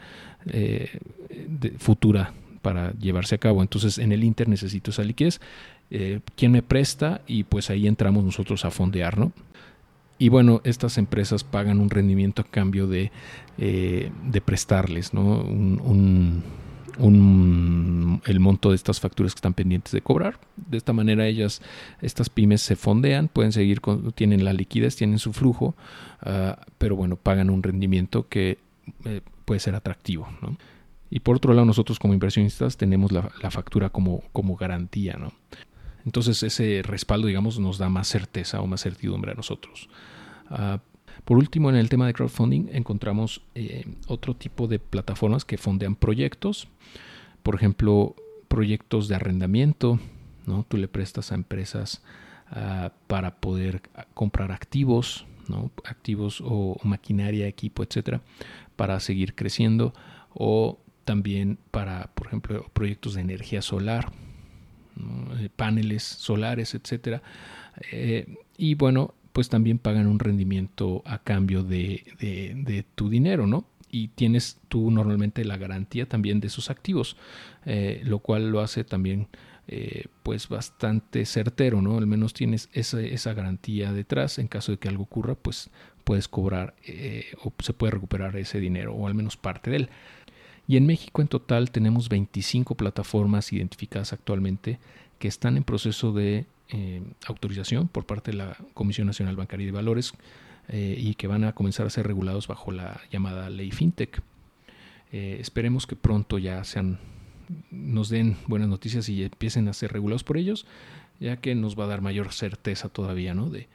[0.48, 1.00] eh,
[1.78, 3.62] futura para llevarse a cabo.
[3.62, 5.40] Entonces en el Inter necesito esa liquidez
[5.90, 9.32] eh, quién me presta y pues ahí entramos nosotros a fondear, ¿no?
[10.20, 13.12] Y bueno, estas empresas pagan un rendimiento a cambio de,
[13.58, 14.12] eh,
[14.44, 15.46] prestarles, ¿no?
[18.26, 20.40] El monto de estas facturas que están pendientes de cobrar.
[20.56, 21.62] De esta manera ellas,
[22.02, 25.76] estas pymes se fondean, pueden seguir, con, tienen la liquidez, tienen su flujo,
[26.22, 28.58] ah, pero bueno, pagan un rendimiento que
[29.06, 30.58] eh, puede ser atractivo, ¿no?
[31.10, 35.32] Y por otro lado, nosotros como inversionistas tenemos la, la factura como, como garantía, ¿no?
[36.08, 39.90] Entonces ese respaldo, digamos, nos da más certeza o más certidumbre a nosotros.
[40.50, 40.80] Ah,
[41.26, 45.96] Por último, en el tema de crowdfunding encontramos eh, otro tipo de plataformas que fondean
[45.96, 46.70] proyectos,
[47.44, 48.16] por ejemplo,
[48.48, 50.00] proyectos de arrendamiento,
[50.46, 50.64] ¿no?
[50.64, 52.02] Tú le prestas a empresas
[52.52, 53.82] ah, para poder
[54.14, 55.72] comprar activos, ¿no?
[55.84, 58.22] Activos o, maquinaria, equipo, etcétera,
[58.78, 59.94] para seguir creciendo
[60.34, 64.14] o también para, por ejemplo, proyectos de energía solar,
[65.40, 67.22] eh, paneles solares, etcétera.
[67.92, 68.26] Eh,
[68.58, 73.66] y bueno, pues también pagan un rendimiento a cambio de, tu dinero, ¿no?
[73.90, 77.16] Y tienes tú normalmente la garantía también de esos activos,
[77.66, 79.28] eh, lo cual lo hace también
[80.24, 81.98] pues bastante certero, ¿no?
[81.98, 84.40] Al menos tienes esa, esa, garantía detrás.
[84.40, 85.70] En caso de que algo ocurra, pues
[86.06, 86.74] puedes cobrar
[87.44, 89.90] o se puede recuperar ese dinero o al menos parte de él.
[90.68, 94.80] Y en México en total tenemos 25 plataformas identificadas actualmente
[95.18, 99.68] que están en proceso de eh, autorización por parte de la Comisión Nacional Bancaria y
[99.68, 100.14] de Valores
[100.68, 104.22] eh, y que van a comenzar a ser regulados bajo la llamada ley FinTech.
[105.14, 106.62] Eh, esperemos que pronto ya
[107.72, 110.66] nos den buenas noticias y empiecen a ser regulados por ellos,
[111.22, 113.50] ya que nos va a dar mayor certeza todavía ¿no?
[113.50, 113.68] de,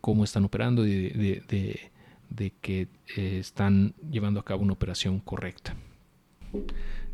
[0.00, 5.74] cómo están operando y de que están llevando a cabo una operación correcta.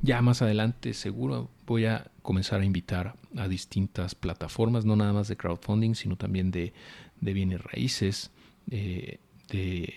[0.02, 5.28] Ya más adelante seguro voy a comenzar a invitar a distintas plataformas, no nada más
[5.28, 6.72] de crowdfunding, sino también de,
[7.20, 8.30] bienes raíces,
[8.70, 9.18] eh,
[9.48, 9.94] de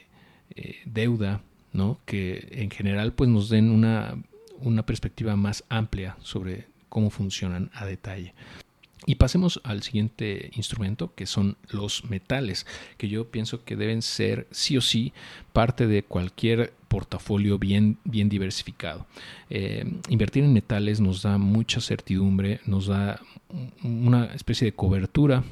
[0.56, 1.41] eh, deuda,
[1.73, 2.00] ¿no?
[2.06, 4.15] que en general pues nos den una,
[4.60, 8.34] una perspectiva más amplia sobre cómo funcionan a detalle.
[9.05, 12.65] Y pasemos al siguiente instrumento, que son los metales,
[12.97, 15.13] que yo pienso que deben ser sí o sí
[15.53, 19.05] parte de cualquier portafolio bien, bien diversificado.
[19.49, 23.21] Eh, invertir en metales nos da mucha certidumbre, nos da
[23.83, 25.43] una especie de cobertura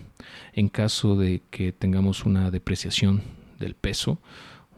[0.54, 3.22] en caso de que tengamos una depreciación
[3.60, 4.20] del peso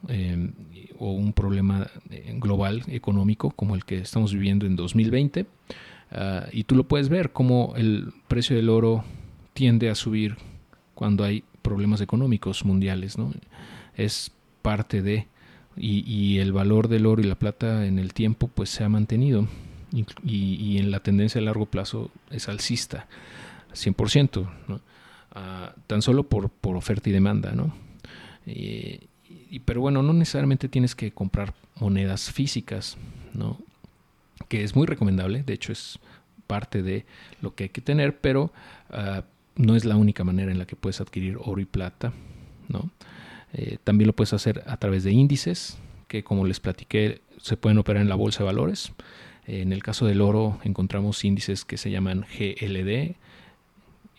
[0.07, 0.51] eh,
[0.99, 5.45] o un problema eh, global económico como el que estamos viviendo en 2020.
[6.11, 9.03] Ah, y tú lo puedes ver como el precio del oro
[9.53, 10.37] tiende a subir
[10.95, 13.31] cuando hay problemas económicos mundiales, ¿no?
[13.95, 15.27] Es parte de
[15.75, 19.47] y, el valor del oro y la plata en el tiempo pues se ha mantenido
[19.91, 23.07] y, en la tendencia a largo plazo es alcista
[23.73, 24.81] 100%, ¿no?
[25.33, 27.73] Ah, tan solo por, por, oferta y demanda, ¿no?
[28.45, 32.97] y, pero bueno, no necesariamente tienes que comprar monedas físicas,
[33.33, 33.59] ¿no?
[34.47, 35.99] Que es muy recomendable, de hecho es
[36.47, 37.05] parte de
[37.41, 38.51] lo que hay que tener, pero
[38.89, 39.23] ah,
[39.55, 42.13] no es la única manera en la que puedes adquirir oro y plata,
[42.69, 42.89] ¿no?
[43.53, 47.77] Eh, también lo puedes hacer a través de índices, que como les platiqué, se pueden
[47.77, 48.91] operar en la bolsa de valores.
[49.45, 53.15] en el caso del oro encontramos índices que se llaman GLD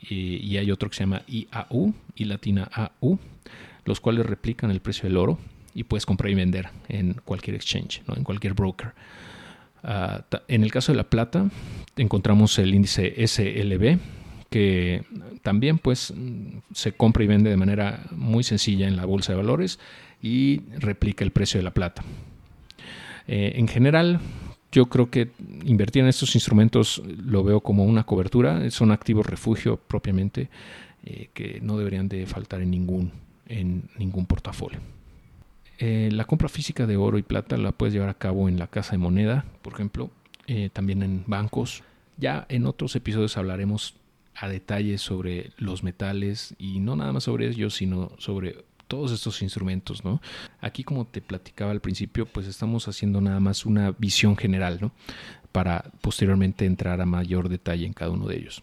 [0.00, 3.18] y, y hay otro que se llama IAU y latina AU,
[3.84, 5.38] los cuales replican el precio del oro
[5.74, 8.16] y puedes comprar y vender en cualquier exchange, ¿no?
[8.16, 8.92] en cualquier broker.
[9.82, 11.48] Ah, en el caso de la plata,
[11.96, 13.98] encontramos el índice SLB,
[14.50, 15.04] que
[15.42, 16.12] también pues
[16.72, 19.78] se compra y vende de manera muy sencilla en la bolsa de valores
[20.22, 22.02] y replica el precio de la plata.
[23.26, 24.20] Eh, en general,
[24.72, 25.30] yo creo que
[25.64, 30.48] invertir en estos instrumentos lo veo como una cobertura, son activos refugio propiamente
[31.04, 33.12] eh, que no deberían de faltar en ningún,
[33.46, 34.80] en ningún portafolio.
[35.78, 38.66] Eh, la compra física de oro y plata la puedes llevar a cabo en la
[38.66, 40.10] casa de moneda, por ejemplo,
[40.46, 41.84] eh, también en bancos.
[42.16, 43.94] Ya en otros episodios hablaremos
[44.34, 49.42] a detalle sobre los metales y no nada más sobre ellos, sino sobre todos estos
[49.42, 50.20] instrumentos, ¿no?
[50.60, 54.92] Aquí, como te platicaba al principio, pues estamos haciendo nada más una visión general, ¿no?
[55.52, 58.62] Para posteriormente entrar a mayor detalle en cada uno de ellos.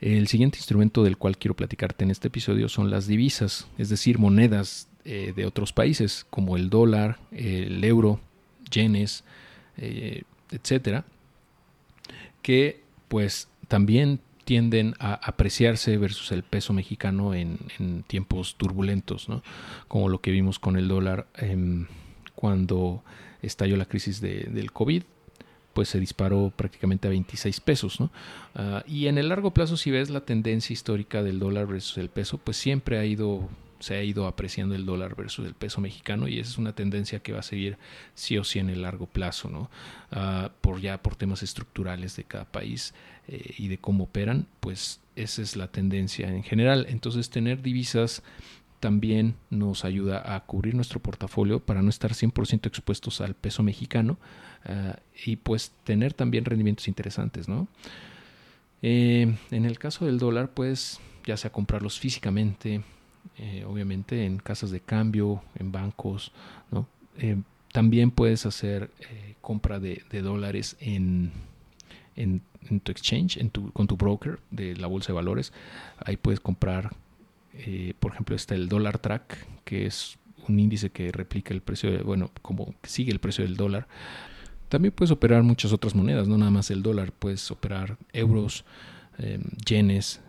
[0.00, 4.18] El siguiente instrumento del cual quiero platicarte en este episodio son las divisas, es decir,
[4.18, 8.18] monedas eh, de otros países como el dólar, el euro,
[8.72, 9.22] yenes,
[9.76, 11.04] eh, etcétera,
[12.42, 17.58] que pues también tienden a apreciarse versus el peso mexicano en,
[18.08, 19.44] tiempos turbulentos, ¿no?
[19.86, 21.86] como lo que vimos con el dólar em,
[22.34, 23.04] cuando
[23.42, 25.04] estalló la crisis del COVID,
[25.72, 28.00] pues se disparó prácticamente a 26 pesos.
[28.00, 28.10] ¿no?
[28.56, 32.08] Ah, y en el largo plazo, si ves la tendencia histórica del dólar versus el
[32.08, 33.48] peso, pues siempre ha ido
[33.78, 37.20] se ha ido apreciando el dólar versus el peso mexicano y esa es una tendencia
[37.20, 37.78] que va a seguir
[38.14, 39.70] sí o sí en el largo plazo, ¿no?
[40.10, 42.94] Ah, por ya por temas estructurales de cada país
[43.28, 46.86] eh, y de cómo operan, pues esa es la tendencia en general.
[46.88, 48.22] Entonces tener divisas
[48.80, 54.18] también nos ayuda a cubrir nuestro portafolio para no estar 100% expuestos al peso mexicano
[54.64, 57.68] ah, y pues tener también rendimientos interesantes, ¿no?
[58.82, 62.82] Eh, en el caso del dólar, pues ya sea comprarlos físicamente,
[63.38, 66.32] eh, obviamente en casas de cambio, en bancos.
[67.18, 67.36] Eh,
[67.72, 71.32] también puedes hacer eh, compra de, dólares en,
[72.14, 72.42] en,
[72.82, 75.52] tu exchange, en tu, con tu broker de la bolsa de valores.
[75.98, 76.94] Ahí puedes comprar,
[78.00, 80.18] por ejemplo, está el dólar track, que es
[80.48, 83.86] un índice que replica el precio, de, bueno, como sigue el precio del dólar.
[84.68, 88.64] También puedes operar muchas otras monedas, no nada más el dólar, puedes operar euros,
[89.64, 90.20] yenes,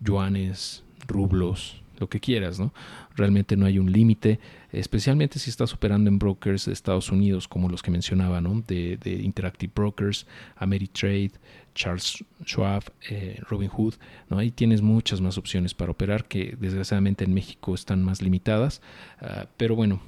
[0.00, 2.72] yuanes, rublos, lo que quieras, ¿no?
[3.14, 4.40] Realmente no hay un límite,
[4.72, 8.62] especialmente si estás operando en brokers de Estados Unidos, como los que mencionaba, ¿no?
[8.66, 10.26] De, Interactive Brokers,
[10.56, 11.32] Ameritrade,
[11.74, 13.94] Charles Schwab, eh, Robinhood,
[14.28, 14.38] ¿no?
[14.38, 18.80] Ahí tienes muchas más opciones para operar que desgraciadamente en México están más limitadas,
[19.20, 20.00] ah, pero bueno,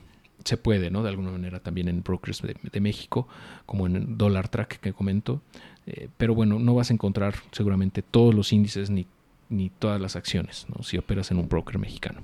[0.44, 1.02] se puede, ¿no?
[1.02, 3.28] De alguna manera también en brokers de, México,
[3.66, 5.42] como en Dollar Track que comento.
[5.86, 9.06] Eh, pero bueno, no vas a encontrar seguramente todos los índices ni
[9.52, 12.22] ni todas las acciones, si operas en un broker mexicano.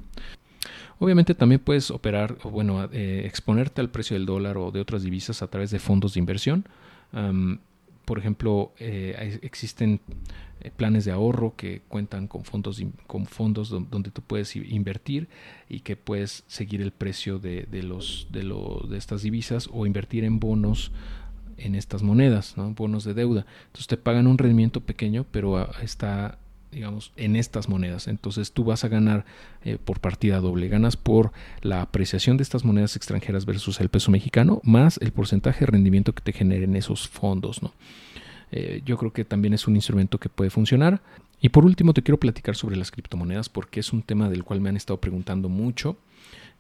[0.99, 5.03] Obviamente también puedes operar, o bueno, eh, exponerte al precio del dólar o de otras
[5.03, 6.65] divisas a través de fondos de inversión.
[8.05, 10.01] por ejemplo, eh, existen
[10.61, 15.29] eh, planes de ahorro que cuentan con fondos, con fondos donde tú puedes invertir
[15.69, 20.41] y que puedes seguir el precio de, los, de, de estas divisas o invertir en
[20.41, 20.91] bonos
[21.59, 22.73] en estas monedas, ¿no?
[22.73, 23.45] bonos de deuda.
[23.67, 26.39] Entonces te pagan un rendimiento pequeño, pero está
[26.71, 28.09] digamos, en estas monedas.
[28.09, 29.25] Entonces tú vas a ganar
[29.65, 30.69] eh, por partida doble.
[30.69, 35.61] Ganas por la apreciación de estas monedas extranjeras versus el peso mexicano, más el porcentaje
[35.61, 37.63] de rendimiento que te generen esos fondos.
[37.63, 37.73] ¿no?
[38.53, 41.01] Eh, yo creo que también es un instrumento que puede funcionar.
[41.41, 44.61] Y por último te quiero platicar sobre las criptomonedas porque es un tema del cual
[44.61, 45.97] me han estado preguntando mucho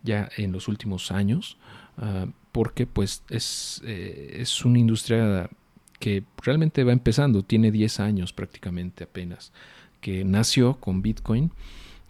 [0.02, 1.56] ya en los últimos años.
[1.96, 5.50] Ah, porque pues es, eh, es una industria
[5.98, 9.52] que realmente va empezando, tiene 10 años prácticamente apenas
[10.00, 11.50] que nació con Bitcoin,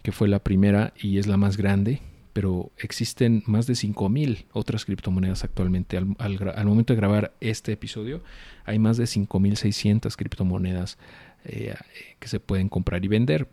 [0.01, 2.01] que fue la primera y es la más grande,
[2.33, 5.97] pero existen más de 5.000 otras criptomonedas actualmente.
[5.97, 8.23] Al, momento de grabar este episodio,
[8.65, 10.97] hay más de 5.600 criptomonedas
[11.43, 11.75] eh,
[12.19, 13.47] que se pueden comprar y vender.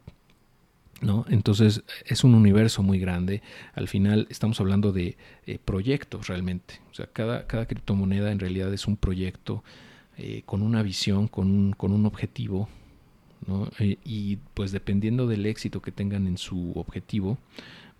[1.03, 1.27] ¿No?
[1.29, 3.43] Entonces es un universo muy grande.
[3.75, 6.81] Al final estamos hablando de eh, proyectos realmente.
[6.91, 9.63] O sea, cada, cada, criptomoneda en realidad es un proyecto
[10.17, 12.71] eh, con una visión, con un, con un objetivo,
[13.79, 17.39] eh, y pues dependiendo del éxito que tengan en su objetivo,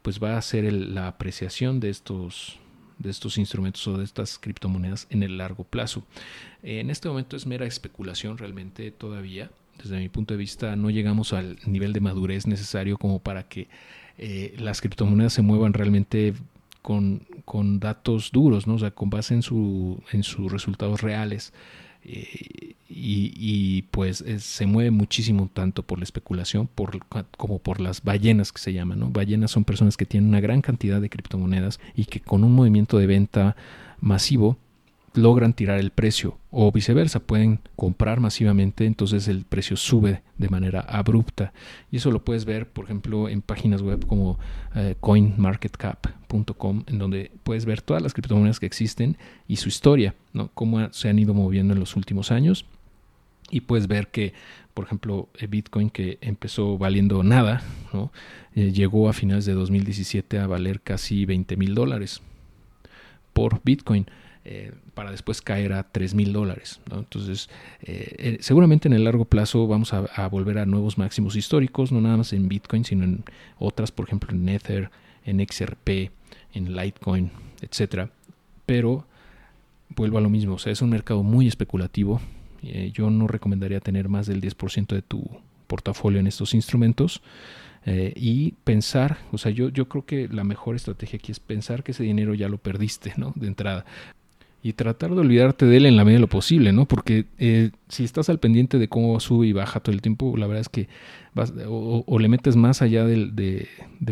[0.03, 2.59] pues va a ser la apreciación de estos,
[2.99, 6.05] de estos instrumentos o de estas criptomonedas en el largo plazo.
[6.63, 9.51] en este momento es mera especulación realmente todavía.
[9.83, 13.69] Desde mi punto de vista no llegamos al nivel de madurez necesario como para que
[14.19, 16.35] eh, las criptomonedas se muevan realmente
[16.81, 18.79] con, con, datos duros, ¿no?
[18.79, 21.53] sea, con base en, su, en sus resultados reales.
[22.09, 27.05] Eh, y, pues se mueve muchísimo tanto por la especulación por,
[27.37, 29.01] como por las ballenas que se llaman.
[29.01, 29.11] ¿no?
[29.11, 32.99] Ballenas son personas que tienen una gran cantidad de criptomonedas y que con un movimiento
[32.99, 33.57] de venta
[34.01, 34.57] masivo
[35.17, 40.81] logran tirar el precio o viceversa, pueden comprar masivamente, entonces el precio sube de manera
[40.81, 41.53] abrupta.
[41.91, 44.39] Y eso lo puedes ver, por ejemplo, en páginas web como
[44.75, 49.17] eh, coinmarketcap.com, en donde puedes ver todas las criptomonedas que existen
[49.49, 50.51] y su historia, ¿no?
[50.55, 52.67] cómo se han ido moviendo en los últimos años.
[53.51, 54.35] Y puedes ver que,
[54.75, 57.63] por ejemplo, Bitcoin, que empezó valiendo nada,
[57.93, 58.11] ¿no?
[58.57, 62.23] Eh, llegó a finales de 2017 a valer casi 20 mil dólares
[63.33, 64.07] por Bitcoin.
[64.49, 66.81] Eh, para después caer a 3 mil dólares.
[66.93, 67.51] Entonces,
[67.83, 72.01] eh, eh, seguramente en el largo plazo vamos a, volver a nuevos máximos históricos, no
[72.01, 73.25] nada más en Bitcoin, sino en
[73.59, 74.91] otras, por ejemplo, en Ether,
[75.25, 76.13] en XRP,
[76.55, 78.11] en Litecoin, etcétera.
[78.67, 79.05] Pero
[79.97, 82.21] vuelvo a lo mismo, o sea, es un mercado muy especulativo.
[82.93, 85.29] yo no recomendaría tener más del 10% de tu
[85.67, 87.21] portafolio en estos instrumentos.
[87.85, 91.93] y pensar, o sea, yo, yo creo que la mejor estrategia aquí es pensar que
[91.93, 93.33] ese dinero ya lo perdiste, ¿no?
[93.37, 93.85] De entrada
[94.67, 96.87] y tratar de olvidarte de él en la medida de lo posible, ¿no?
[96.87, 100.49] Porque eh, si estás al pendiente de cómo sube y baja todo el tiempo, la
[100.49, 100.89] verdad es que
[101.35, 103.69] vas, o, le metes más allá del,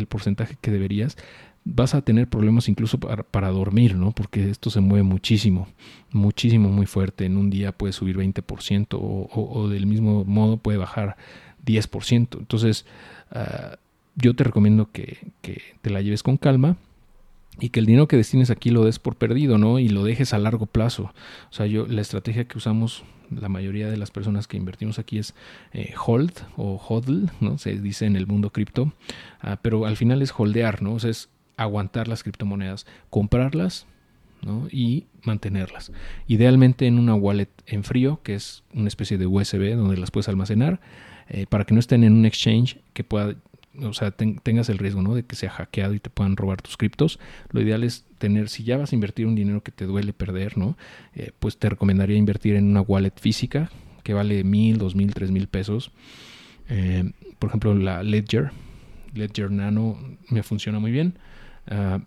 [0.07, 1.17] porcentaje que deberías,
[1.65, 4.13] vas a tener problemas incluso para, dormir, ¿no?
[4.13, 5.67] Porque esto se mueve muchísimo,
[6.13, 7.25] muchísimo, muy fuerte.
[7.25, 11.17] En un día puede subir 20% o, o del mismo modo puede bajar
[11.65, 12.39] 10%.
[12.39, 12.85] Entonces,
[13.35, 13.75] uh,
[14.15, 15.17] yo te recomiendo que
[15.81, 16.77] te la lleves con calma
[17.59, 19.79] y que el dinero que destines aquí lo des por perdido, ¿no?
[19.79, 21.13] Y lo dejes a largo plazo.
[21.49, 25.17] O sea, yo la estrategia que usamos la mayoría de las personas que invertimos aquí
[25.17, 25.33] es
[25.73, 27.57] eh, hold o hodl, ¿no?
[27.57, 28.93] Se dice en el mundo cripto,
[29.41, 30.93] ah, pero al final es holdear, ¿no?
[30.93, 33.87] O sea, es aguantar las criptomonedas, comprarlas.
[34.69, 35.91] Y mantenerlas.
[36.27, 40.29] Idealmente en una wallet en frío, que es una especie de USB donde las puedes
[40.29, 40.79] almacenar,
[41.29, 43.35] eh, para que no estén en un exchange que pueda
[43.83, 45.15] o sea, tengas el riesgo, ¿no?
[45.15, 47.19] De que sea hackeado y te puedan robar tus criptos.
[47.51, 50.57] Lo ideal es tener, si ya vas a invertir un dinero que te duele perder,
[50.57, 50.77] ¿no?
[51.15, 53.69] Eh, pues te recomendaría invertir en una wallet física
[54.03, 55.91] que vale mil, dos mil, tres mil pesos.
[56.69, 58.51] Eh, por ejemplo, la Ledger,
[59.13, 59.97] Ledger Nano
[60.29, 61.17] me funciona muy bien.
[61.67, 61.99] Ah,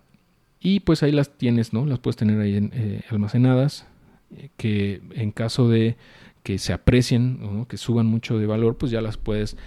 [0.59, 1.85] y pues ahí las tienes, ¿no?
[1.85, 3.85] Las puedes tener ahí eh, almacenadas,
[4.57, 5.95] que en caso de
[6.43, 9.57] que se aprecien, que suban mucho de valor, pues ya las puedes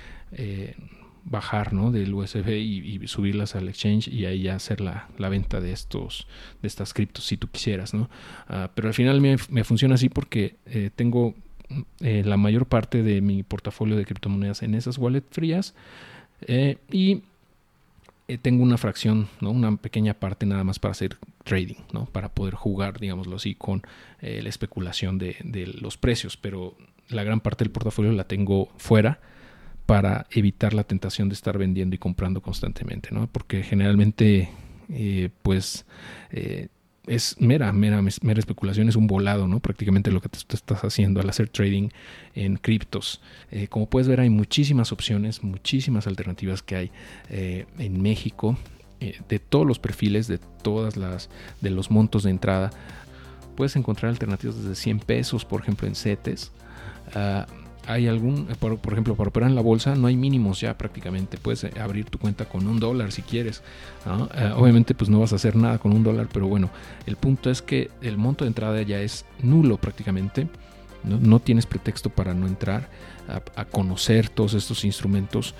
[1.24, 1.92] bajar ¿no?
[1.92, 6.26] del USB y, subirlas al exchange y ahí ya hacer la, venta de estos
[6.60, 8.10] de estas criptos si tú quisieras ¿no?
[8.48, 11.34] Ah, pero al final me, funciona así porque eh, tengo
[12.00, 15.74] eh, la mayor parte de mi portafolio de criptomonedas en esas wallets frías
[16.42, 17.22] eh, y
[18.40, 19.50] tengo una fracción, ¿no?
[19.50, 22.06] una pequeña parte nada más para hacer trading, ¿no?
[22.06, 23.82] para poder jugar, digámoslo así, con
[24.22, 26.74] la especulación de, de los precios, pero
[27.08, 29.20] la gran parte del portafolio la tengo fuera
[29.86, 33.26] para evitar la tentación de estar vendiendo y comprando constantemente, ¿no?
[33.26, 34.48] Porque generalmente,
[34.88, 35.84] eh, pues,
[36.30, 36.68] eh,
[37.06, 39.58] es mera, mera, mera especulación, es un volado, ¿no?
[39.58, 41.88] Prácticamente lo que te, estás haciendo al hacer trading
[42.34, 43.20] en criptos.
[43.50, 46.90] Eh, como puedes ver, hay muchísimas opciones, muchísimas alternativas que hay
[47.28, 48.56] en México,
[49.00, 51.28] de todos los perfiles, de todas las,
[51.60, 52.70] de los montos de entrada.
[53.56, 56.52] Puedes encontrar alternativas desde 100 pesos, por ejemplo, en CETES.
[57.14, 57.46] Ah,
[57.86, 61.38] hay algún, eh, por, ejemplo, para operar en la bolsa no hay mínimos ya prácticamente.
[61.38, 63.62] Puedes eh, abrir tu cuenta con un dólar si quieres.
[64.06, 66.70] Eh, obviamente pues no vas a hacer nada con un dólar, pero bueno,
[67.06, 70.48] el punto es que el monto de entrada ya es nulo prácticamente.
[71.04, 72.88] No, tienes pretexto para no entrar
[73.56, 75.56] a, conocer todos estos instrumentos.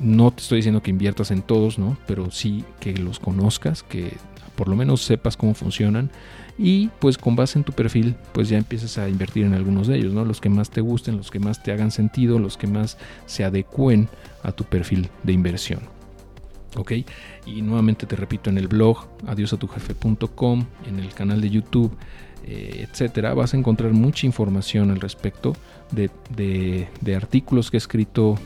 [0.00, 1.96] no te estoy diciendo que inviertas en todos, ¿no?
[2.08, 4.16] pero sí que los conozcas, que
[4.56, 6.10] por lo menos sepas cómo funcionan
[6.58, 9.96] y pues con base en tu perfil pues ya empiezas a invertir en algunos de
[9.96, 10.24] ellos, ¿no?
[10.24, 12.96] Los que más te gusten, los que más te hagan sentido, los que más
[13.26, 14.08] se adecuen
[14.42, 15.80] a tu perfil de inversión.
[16.76, 16.92] ¿Ok?
[17.46, 21.96] Y nuevamente te repito en el blog adiosatujefe.com, en el canal de YouTube,
[22.44, 25.54] eh, etcétera, vas a encontrar mucha información al respecto
[25.90, 26.10] de,
[27.00, 28.36] de artículos que he escrito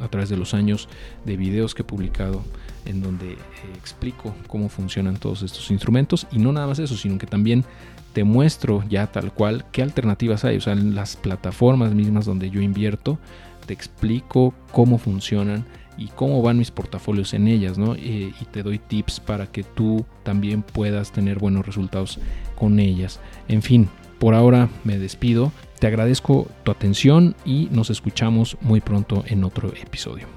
[0.00, 0.88] a través de los años,
[1.24, 2.42] de videos que he publicado
[2.86, 3.38] en donde eh,
[3.76, 7.64] explico cómo funcionan todos estos instrumentos y no nada más eso, sino que también
[8.12, 12.50] te muestro ya tal cual qué alternativas hay, o sea, en las plataformas mismas donde
[12.50, 13.18] yo invierto,
[13.66, 15.64] te explico cómo funcionan
[15.96, 17.94] y cómo van mis portafolios en ellas, ¿no?
[17.94, 22.18] Eh, y te doy tips para que tú también puedas tener buenos resultados
[22.56, 23.20] con ellas.
[23.48, 23.88] En fin,
[24.20, 25.50] por ahora me despido.
[25.80, 30.28] Te agradezco tu atención y nos escuchamos muy pronto en otro episodio.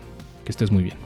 [0.45, 1.02] Que estés muy bien.